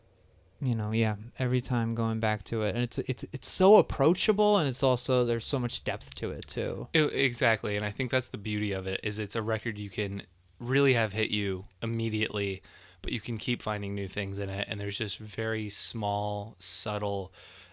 [0.66, 4.57] you know, yeah, every time going back to it, and it's it's it's so approachable,
[4.59, 6.89] and it's also there's so much depth to it too.
[6.93, 9.91] It- exactly, and I think that's the beauty of it is it's a record you
[9.91, 10.23] can
[10.59, 12.62] really have hit you immediately,
[13.03, 17.32] but you can keep finding new things in it, and there's just very small, subtle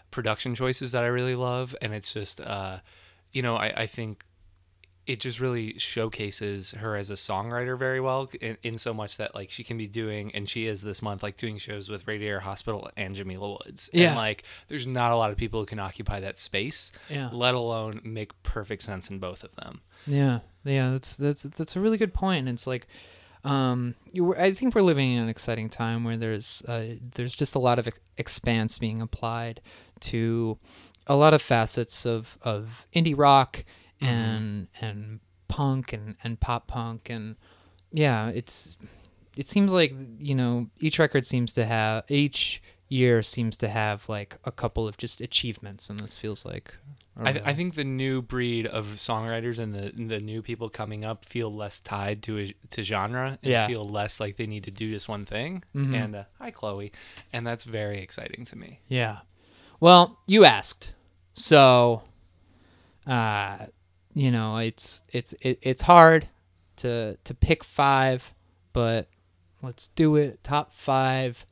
[0.09, 2.79] production choices that I really love, and it's just, uh,
[3.31, 4.25] you know, I, I think
[5.11, 9.35] it just really showcases her as a songwriter very well in, in so much that
[9.35, 12.39] like she can be doing and she is this month like doing shows with Radiator
[12.39, 13.89] Hospital and Jamila Woods.
[13.93, 14.07] Yeah.
[14.09, 17.29] And like there's not a lot of people who can occupy that space, Yeah.
[17.33, 19.81] let alone make perfect sense in both of them.
[20.07, 22.47] Yeah, yeah, that's that's that's a really good point.
[22.47, 22.87] And it's like,
[23.43, 27.53] um, you I think we're living in an exciting time where there's uh, there's just
[27.55, 29.61] a lot of ex- expanse being applied
[30.01, 30.57] to
[31.07, 33.63] a lot of facets of of indie rock
[34.01, 37.35] and and punk and and pop punk and
[37.91, 38.77] yeah, it's
[39.37, 44.07] it seems like you know each record seems to have each year seems to have
[44.09, 46.75] like a couple of just achievements, and this feels like.
[47.17, 51.03] I, real- I think the new breed of songwriters and the the new people coming
[51.03, 53.67] up feel less tied to a, to genre and Yeah.
[53.67, 55.63] feel less like they need to do just one thing.
[55.75, 55.93] Mhm.
[55.95, 56.91] And uh, hi, Chloe,
[57.33, 58.79] and that's very exciting to me.
[58.87, 59.19] Yeah.
[59.81, 60.93] Well, you asked.
[61.33, 62.03] So
[63.05, 63.65] uh
[64.13, 66.27] you know, it's it's it, it's hard
[66.77, 68.33] to to pick 5,
[68.73, 69.07] but
[69.61, 70.43] let's do it.
[70.43, 71.45] Top 5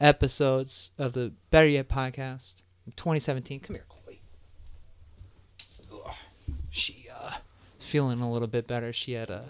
[0.00, 2.56] episodes of the Better Yet podcast
[2.96, 3.60] 2017.
[3.60, 4.20] Come here, Chloe.
[5.92, 6.14] Ugh.
[6.70, 7.32] She uh
[7.78, 8.92] feeling a little bit better.
[8.92, 9.44] She had a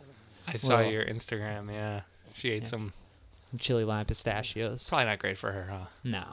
[0.46, 1.72] I saw Well- your Instagram.
[1.72, 2.02] Yeah,
[2.34, 2.92] she ate some.
[3.50, 4.88] some chili lime pistachios.
[4.88, 5.86] Probably not great for her, huh?
[6.04, 6.24] No.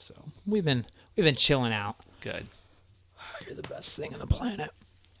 [0.00, 0.14] So,
[0.46, 1.96] we've been we've been chilling out.
[2.20, 2.46] Good.
[3.46, 4.70] You're the best thing on the planet.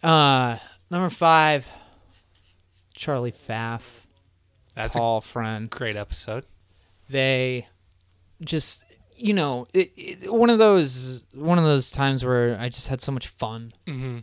[0.02, 0.58] Uh,
[0.90, 1.66] number five,
[2.94, 3.82] Charlie Pfaff.
[4.74, 5.68] That's tall friend.
[5.68, 6.44] great episode.
[7.10, 7.66] They
[8.40, 8.84] just,
[9.16, 13.00] you know, it, it, one of those one of those times where I just had
[13.00, 14.18] so much fun, Mm-hmm.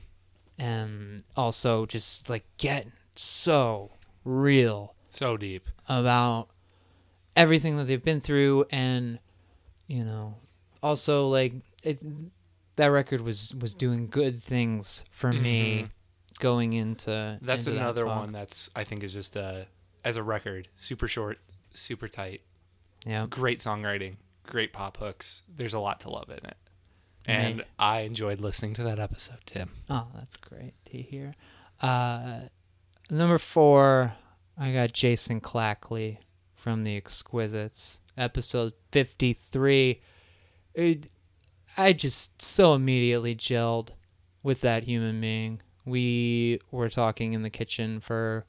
[0.58, 3.92] and also just like getting so
[4.24, 5.70] real So deep.
[5.90, 6.48] about
[7.36, 9.20] everything that they've been through and
[9.88, 10.36] you know
[10.82, 11.54] also like
[11.84, 12.00] it,
[12.78, 15.90] that record was was doing good things for me Mhm.
[16.40, 18.20] going into That's into that another talk.
[18.20, 19.66] one that's I think is just uh
[20.04, 21.40] as a record, super short,
[21.74, 22.42] super tight.
[23.06, 23.26] Yeah.
[23.30, 25.44] Great songwriting, great pop hooks.
[25.48, 26.44] There's a lot to love in it.
[27.28, 27.34] Right.
[27.34, 29.72] And I enjoyed listening to that episode, Tim.
[29.90, 31.34] oh that's great to hear
[31.82, 32.42] uh
[33.10, 34.14] number four
[34.58, 36.18] i got jason clackley
[36.56, 40.02] from the exquisites episode 53
[40.74, 41.08] it,
[41.78, 43.90] i just so immediately gelled
[44.44, 48.46] with that human being we were talking in the kitchen for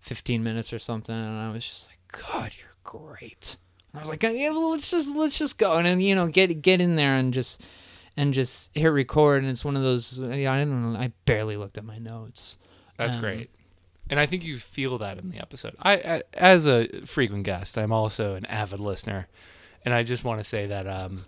[0.00, 3.56] 15 minutes or something and i was just like god you're great
[3.92, 6.26] and i was like yeah, well, let's just let's just go and then you know
[6.28, 7.62] get get in there and just
[8.16, 11.56] and just hit record and it's one of those yeah, i don't know i barely
[11.56, 12.58] looked at my notes
[12.96, 13.50] That's Um, great.
[14.10, 15.76] And I think you feel that in the episode.
[15.80, 19.28] I, I as a frequent guest, I'm also an avid listener.
[19.84, 21.26] And I just want to say that um,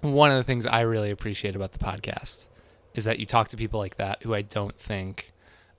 [0.00, 2.46] one of the things I really appreciate about the podcast
[2.94, 5.32] is that you talk to people like that who I don't think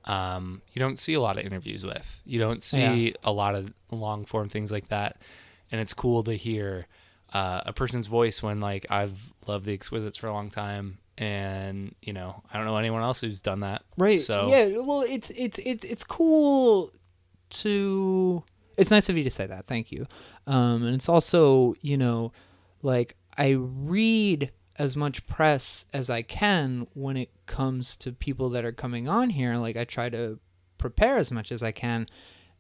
[0.06, 2.22] um, you don't see a lot of interviews with.
[2.26, 5.18] You don't see a lot of long form things like that.
[5.72, 6.88] And it's cool to hear
[7.34, 11.94] uh, a person's voice when like I've loved the Exquisites for a long time, and
[12.02, 13.84] you know I don't know anyone else who's done that.
[13.98, 16.94] right So yeah well it's it's it's it's cool
[17.50, 18.44] to
[18.78, 20.06] it's nice of you to say that thank you
[20.46, 22.32] um and it's also you know
[22.82, 28.66] like i read as much press as i can when it comes to people that
[28.66, 29.56] are coming on here.
[29.56, 30.40] Like i try to
[30.78, 32.08] prepare as much as i can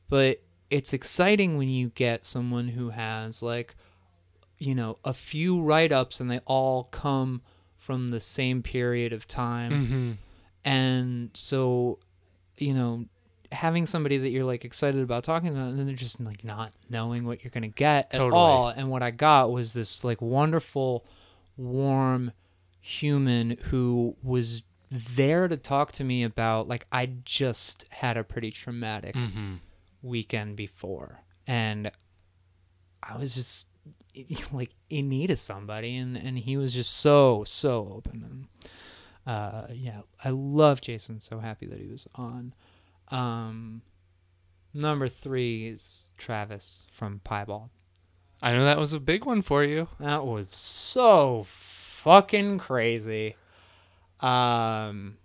[0.10, 3.76] but it's exciting when you get someone who has like
[4.58, 7.42] you know a few write-ups and they all come
[7.78, 9.86] from the same period of time.
[9.86, 10.12] Hmm
[10.68, 11.98] and so
[12.58, 13.06] you know
[13.52, 16.74] having somebody that you're like excited about talking about and then they're just like not
[16.90, 18.68] knowing what you're gonna get at all.
[18.70, 21.06] And what i got was this like wonderful
[21.56, 22.32] warm
[22.80, 28.52] human who was there to talk to me about like i just had a pretty
[28.52, 29.56] traumatic hmm
[30.04, 31.20] weekend before.
[31.48, 31.92] And
[33.04, 33.68] i was just
[34.52, 38.24] like in need of somebody and and he was just so so open.
[38.24, 38.72] And
[39.26, 41.20] uh yeah i love jason.
[41.20, 42.54] So happy that he was on
[43.10, 43.82] um
[44.74, 47.70] number three is travis from piebald
[48.42, 49.88] I know that was a big one for you.
[50.00, 53.36] that was so fucking crazy
[54.20, 55.18] um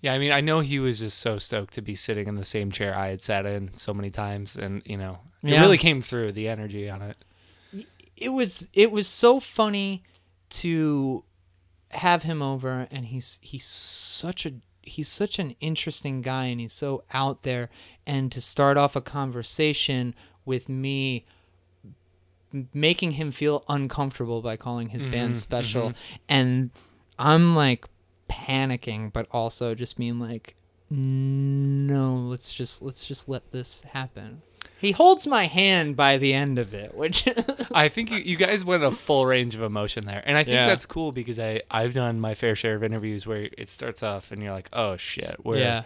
[0.00, 2.44] Yeah, I mean, I know he was just so stoked to be sitting in the
[2.44, 5.60] same chair I had sat in so many times, and you know, it Yeah.
[5.60, 7.16] really came through the energy on it.
[8.16, 10.02] it was it was so funny
[10.50, 11.24] to
[11.92, 14.52] have him over and he's he's such a
[14.82, 17.70] he's such an interesting guy and he's so out there.
[18.06, 20.14] And to start off a conversation
[20.44, 21.24] with me
[22.74, 25.90] making him feel uncomfortable by calling his band Mhm, special.
[25.90, 25.94] mhm.
[26.28, 26.70] and
[27.18, 27.86] I'm like
[28.28, 30.54] panicking but also just being like
[30.90, 34.42] no let's just let's just let this happen
[34.82, 37.26] he holds my hand by the end of it which
[37.72, 40.54] I think you, you guys went a full range of emotion there, and I think
[40.56, 40.66] Yeah.
[40.66, 44.30] that's cool because I I've done my fair share of interviews where it starts off
[44.32, 45.84] and you're like, oh shit, we're Yeah.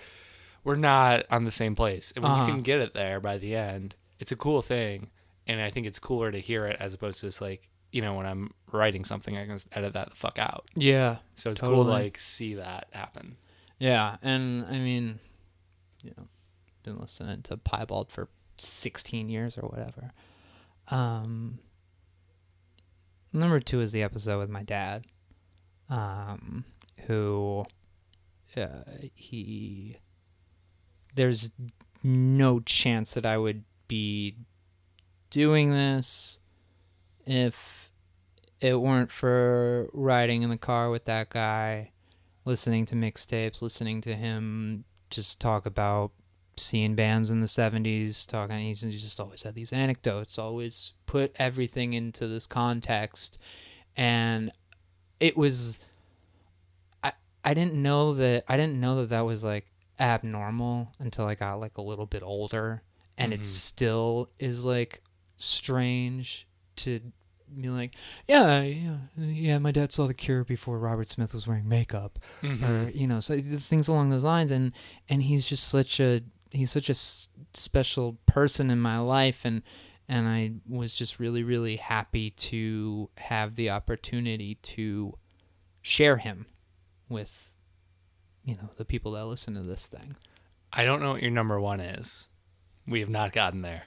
[0.64, 2.46] we're not on the same place, and when Uh-huh.
[2.46, 5.10] you can get it there by the end, it's a cool thing,
[5.46, 8.14] and I think it's cooler to hear it as opposed to just like you know
[8.14, 10.68] when I'm writing something, I can just edit that the fuck out.
[10.74, 11.18] Yeah.
[11.36, 12.02] So it's cool to totally.
[12.04, 13.36] like see that happen.
[13.78, 15.20] Yeah, and I mean,
[16.02, 16.26] you know,
[16.82, 18.28] been listening to Piebald for
[18.60, 20.12] 16 years or whatever.
[20.88, 21.58] Um,
[23.32, 25.06] number two is the episode with my dad,
[25.88, 26.64] um,
[27.06, 27.64] who
[28.56, 28.84] uh,
[29.14, 29.98] he
[31.14, 31.50] there's
[32.02, 34.36] no chance that I would be
[35.30, 36.38] doing this
[37.26, 37.90] if
[38.60, 41.90] it weren't for riding in the car with that guy,
[42.44, 46.12] listening to mixtapes, listening to him just talk about
[46.56, 51.34] seeing bands in the 70s, talking he's he just always had these anecdotes, always put
[51.38, 53.38] everything into this context.
[53.96, 54.50] And
[55.20, 55.78] it was
[57.02, 57.12] I
[57.44, 59.66] I didn't know that I didn't know that that was like
[59.98, 62.82] abnormal until I got like a little bit older.
[63.18, 63.44] And it mm-hmm.
[63.44, 65.02] still is like
[65.36, 66.46] strange
[66.76, 67.00] to
[67.60, 67.94] be like
[68.26, 72.48] yeah yeah yeah my dad saw the cure before Robert Smith was wearing makeup or
[72.48, 72.88] mm-hmm.
[72.92, 74.50] you know so th- things along those lines.
[74.50, 74.72] And
[75.08, 79.62] and he's just such a he's such a s- special person in my life and
[80.08, 85.14] and I was just really really happy to have the opportunity to
[85.82, 86.46] share him
[87.08, 87.52] with
[88.44, 90.16] you know the people that listen to this thing
[90.72, 92.28] I don't know what your number one is.
[92.86, 93.84] We have not gotten there.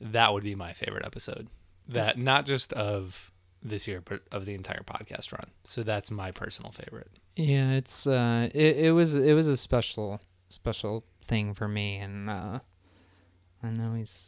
[0.00, 1.48] That would be my favorite episode.
[1.88, 3.30] That not just of
[3.62, 5.46] this year, but of the entire podcast run.
[5.64, 7.08] So that's my personal favorite.
[7.36, 10.20] Yeah, it's uh it, it was it was a special
[10.50, 12.58] special thing for me and uh
[13.62, 14.26] I know he's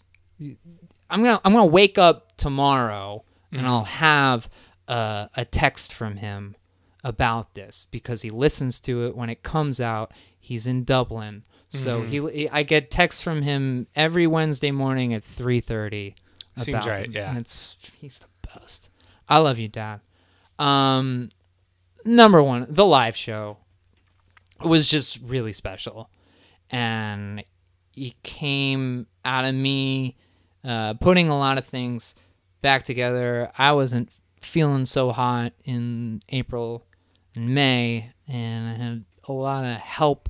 [1.10, 4.48] I'm to I'm to wake up tomorrow and I'll have
[4.86, 6.54] uh, a text from him
[7.02, 10.12] about this because he listens to it when it comes out.
[10.38, 11.44] He's in Dublin.
[11.70, 16.14] So he, he I get texts from him every Wednesday morning at 3:30
[16.56, 17.12] Seems right, him.
[17.12, 17.30] yeah.
[17.30, 18.88] And It's he's the best.
[19.28, 20.00] I love you, Dad.
[20.58, 21.28] Um
[22.04, 23.58] number 1, the live show
[24.62, 26.08] was just really special.
[26.70, 27.44] And
[27.94, 30.16] it came out of me
[30.64, 32.14] uh, putting a lot of things
[32.62, 33.50] back together.
[33.56, 36.86] I wasn't feeling so hot in April
[37.34, 40.28] and May, and I had a lot of help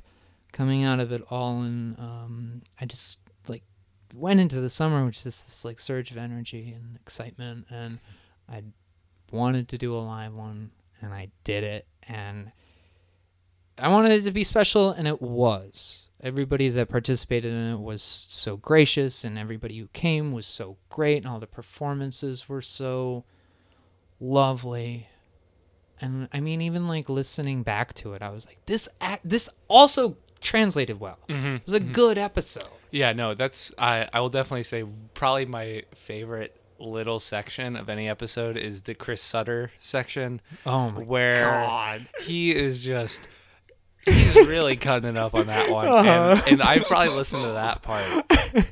[0.51, 1.61] coming out of it all.
[1.61, 3.63] And um, I just like
[4.13, 7.99] went into the summer which is this like surge of energy and excitement, and
[8.47, 8.63] I
[9.31, 10.71] wanted to do a live one,
[11.01, 12.51] and I did it, and
[13.77, 16.08] I wanted it to be special, and it was.
[16.21, 21.23] Everybody that participated in it was so gracious, and everybody who came was so great,
[21.23, 23.23] and all the performances were so
[24.19, 25.07] lovely.
[26.01, 29.49] And I mean, even like listening back to it, I was like, this act, this
[29.67, 31.19] also translated well.
[31.27, 31.91] Mm-hmm, it was a mm-hmm.
[31.91, 32.67] good episode.
[32.91, 34.83] Yeah, no, that's I I will definitely say
[35.13, 40.41] probably my favorite little section of any episode is the Chris Sutter section.
[40.65, 42.07] Oh my where God.
[42.21, 43.27] he is just
[44.05, 45.87] he's really cutting it up on that one.
[45.87, 48.05] And, and I probably listened to that part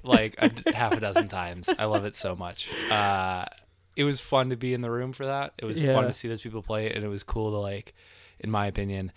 [0.03, 1.69] like a half a dozen times.
[1.77, 2.71] I love it so much.
[2.89, 3.45] Uh
[3.95, 5.53] it was fun to be in the room for that.
[5.57, 7.93] It was fun to see those people play it and it was cool to like
[8.39, 9.11] in my opinion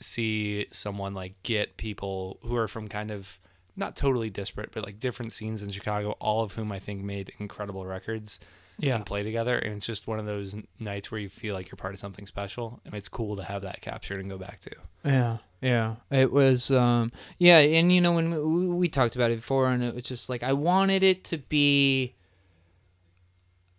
[0.00, 3.38] see someone like get people who are from kind of
[3.76, 7.32] not totally disparate, but like different scenes in Chicago, all of whom I think made
[7.38, 8.40] incredible records
[8.78, 8.96] Yeah.
[8.96, 9.56] and play together.
[9.58, 12.26] And it's just one of those nights where you feel like you're part of something
[12.26, 12.80] special.
[12.84, 14.70] And it's cool to have that captured and go back to.
[15.04, 15.96] Yeah, yeah.
[16.10, 19.82] It was, um, yeah, and you know when we, we talked about it before, and
[19.82, 22.14] it was just like I wanted it to be,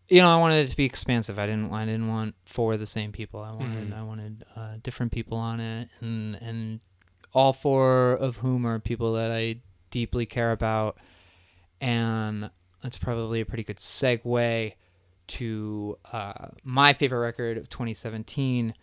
[0.09, 1.37] you know, I wanted it to be expansive.
[1.37, 3.41] I didn't, I didn't want four of the same people.
[3.41, 6.79] I wanted, I wanted uh, different people on it, and and
[7.33, 9.57] all four of whom are people that I
[9.91, 10.97] deeply care about,
[11.81, 12.49] and
[12.81, 14.73] that's probably a pretty good segue
[15.27, 18.73] to uh, my favorite record of 2017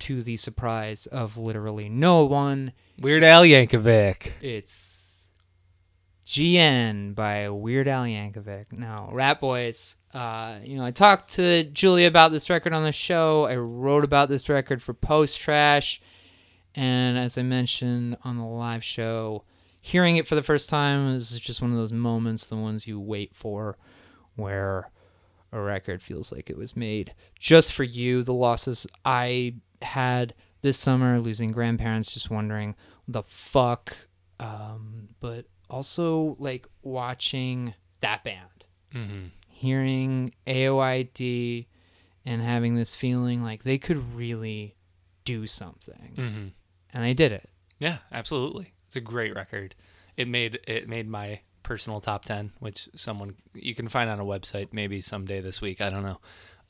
[0.00, 2.72] to the surprise of literally no one.
[2.98, 4.32] Weird Al Yankovic.
[4.40, 5.26] It's
[6.26, 8.72] GN by Weird Al Yankovic.
[8.72, 13.44] Now, Ratboys, uh, you know, I talked to Julia about this record on the show.
[13.44, 16.00] I wrote about this record for Post Trash.
[16.74, 19.44] And as I mentioned on the live show,
[19.80, 22.98] hearing it for the first time is just one of those moments, the ones you
[22.98, 23.76] wait for,
[24.34, 24.90] where
[25.54, 28.22] a record feels like it was made just for you.
[28.22, 32.74] The losses I had this summer, losing grandparents, just wondering
[33.08, 33.96] the fuck.
[34.40, 38.64] Um, but also like watching that band,
[38.94, 39.26] Mm-hmm.
[39.48, 41.66] hearing AOID,
[42.24, 44.74] and having this feeling like they could really
[45.24, 46.46] do something, Mm-hmm.
[46.92, 47.48] and they did it.
[47.78, 48.72] Yeah, absolutely.
[48.86, 49.74] It's a great record.
[50.16, 54.24] It made it made my personal top ten, which someone you can find on a
[54.24, 55.80] website maybe someday this week.
[55.80, 56.20] I don't know.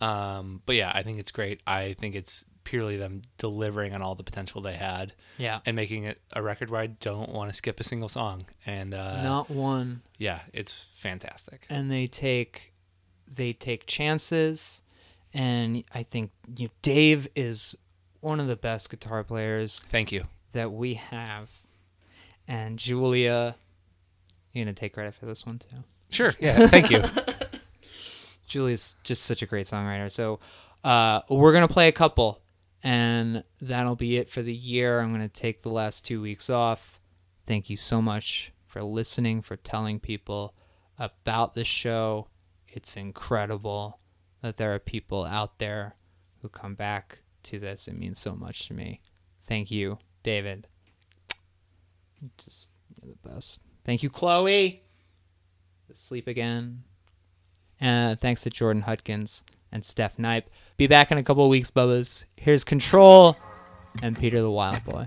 [0.07, 1.61] Um, but yeah, I think it's great.
[1.67, 5.61] I think it's purely them delivering on all the potential they had Yeah.
[5.67, 8.47] and making it a record where I don't want to skip a single song.
[8.65, 10.01] And uh, Not one.
[10.19, 11.67] yeah, it's fantastic.
[11.69, 12.73] and they take
[13.31, 14.81] they take chances
[15.33, 17.75] and I think you know, Dave is
[18.21, 20.25] one of the best guitar players Thank you.
[20.53, 21.51] that we have.
[22.49, 23.57] And Julia
[24.55, 25.85] you gonna take credit for this one too.
[26.11, 26.35] Sure.
[26.41, 26.67] Yeah.
[26.69, 27.03] Thank you.
[28.47, 30.11] Julie's just such a great songwriter.
[30.11, 30.41] So
[30.83, 32.41] uh, we're gonna play a couple,
[32.83, 35.01] and that'll be it for the year.
[35.01, 37.01] I'm gonna take the last two weeks off.
[37.47, 40.55] Thank you so much for listening, for telling people
[40.99, 42.29] about the show.
[42.69, 43.99] It's incredible
[44.43, 45.95] that there are people out there
[46.43, 47.89] who come back to this.
[47.89, 49.01] It means so much to me.
[49.47, 50.67] Thank you, David.
[52.39, 52.67] Just
[53.03, 53.61] you're the best.
[53.85, 54.83] Thank you, Chloe.
[55.93, 56.83] Sleep again.
[57.81, 60.49] And thanks to Jordan Hutkins and Steph Knipe.
[60.77, 62.25] Be back in a couple weeks, Bubbas.
[62.37, 63.37] Here's Control
[64.03, 65.07] and Peter the Wild Boy.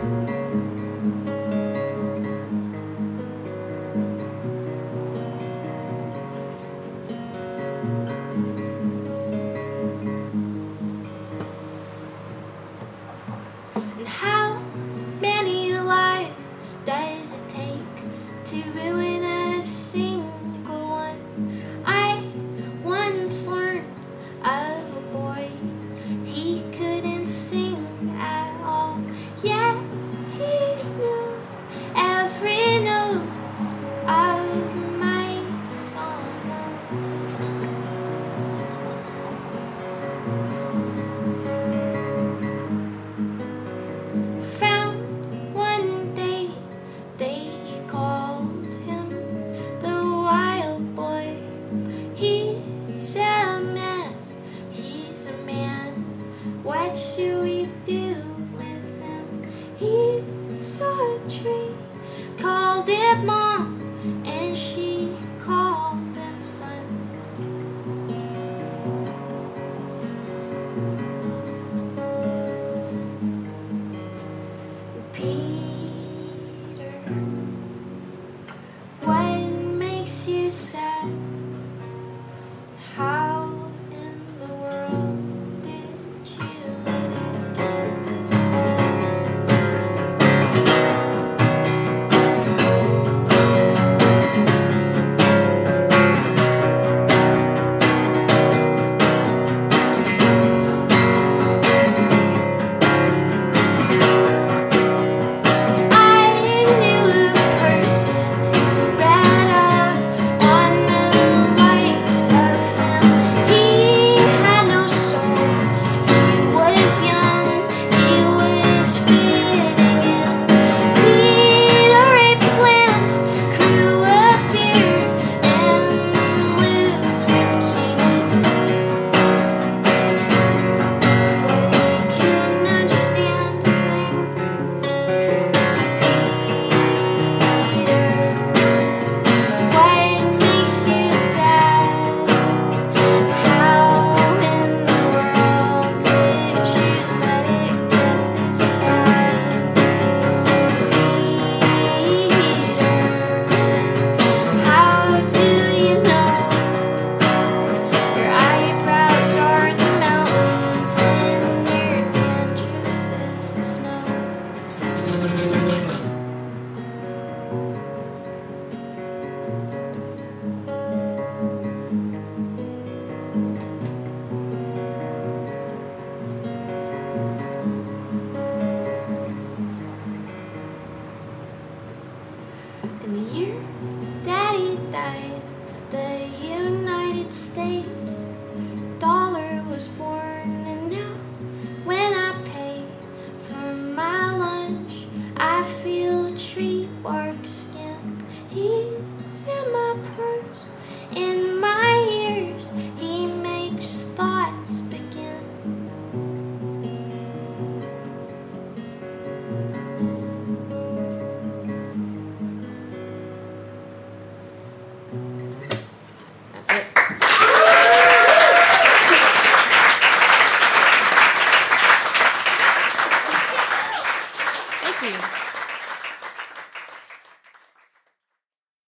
[0.00, 0.37] 嗯。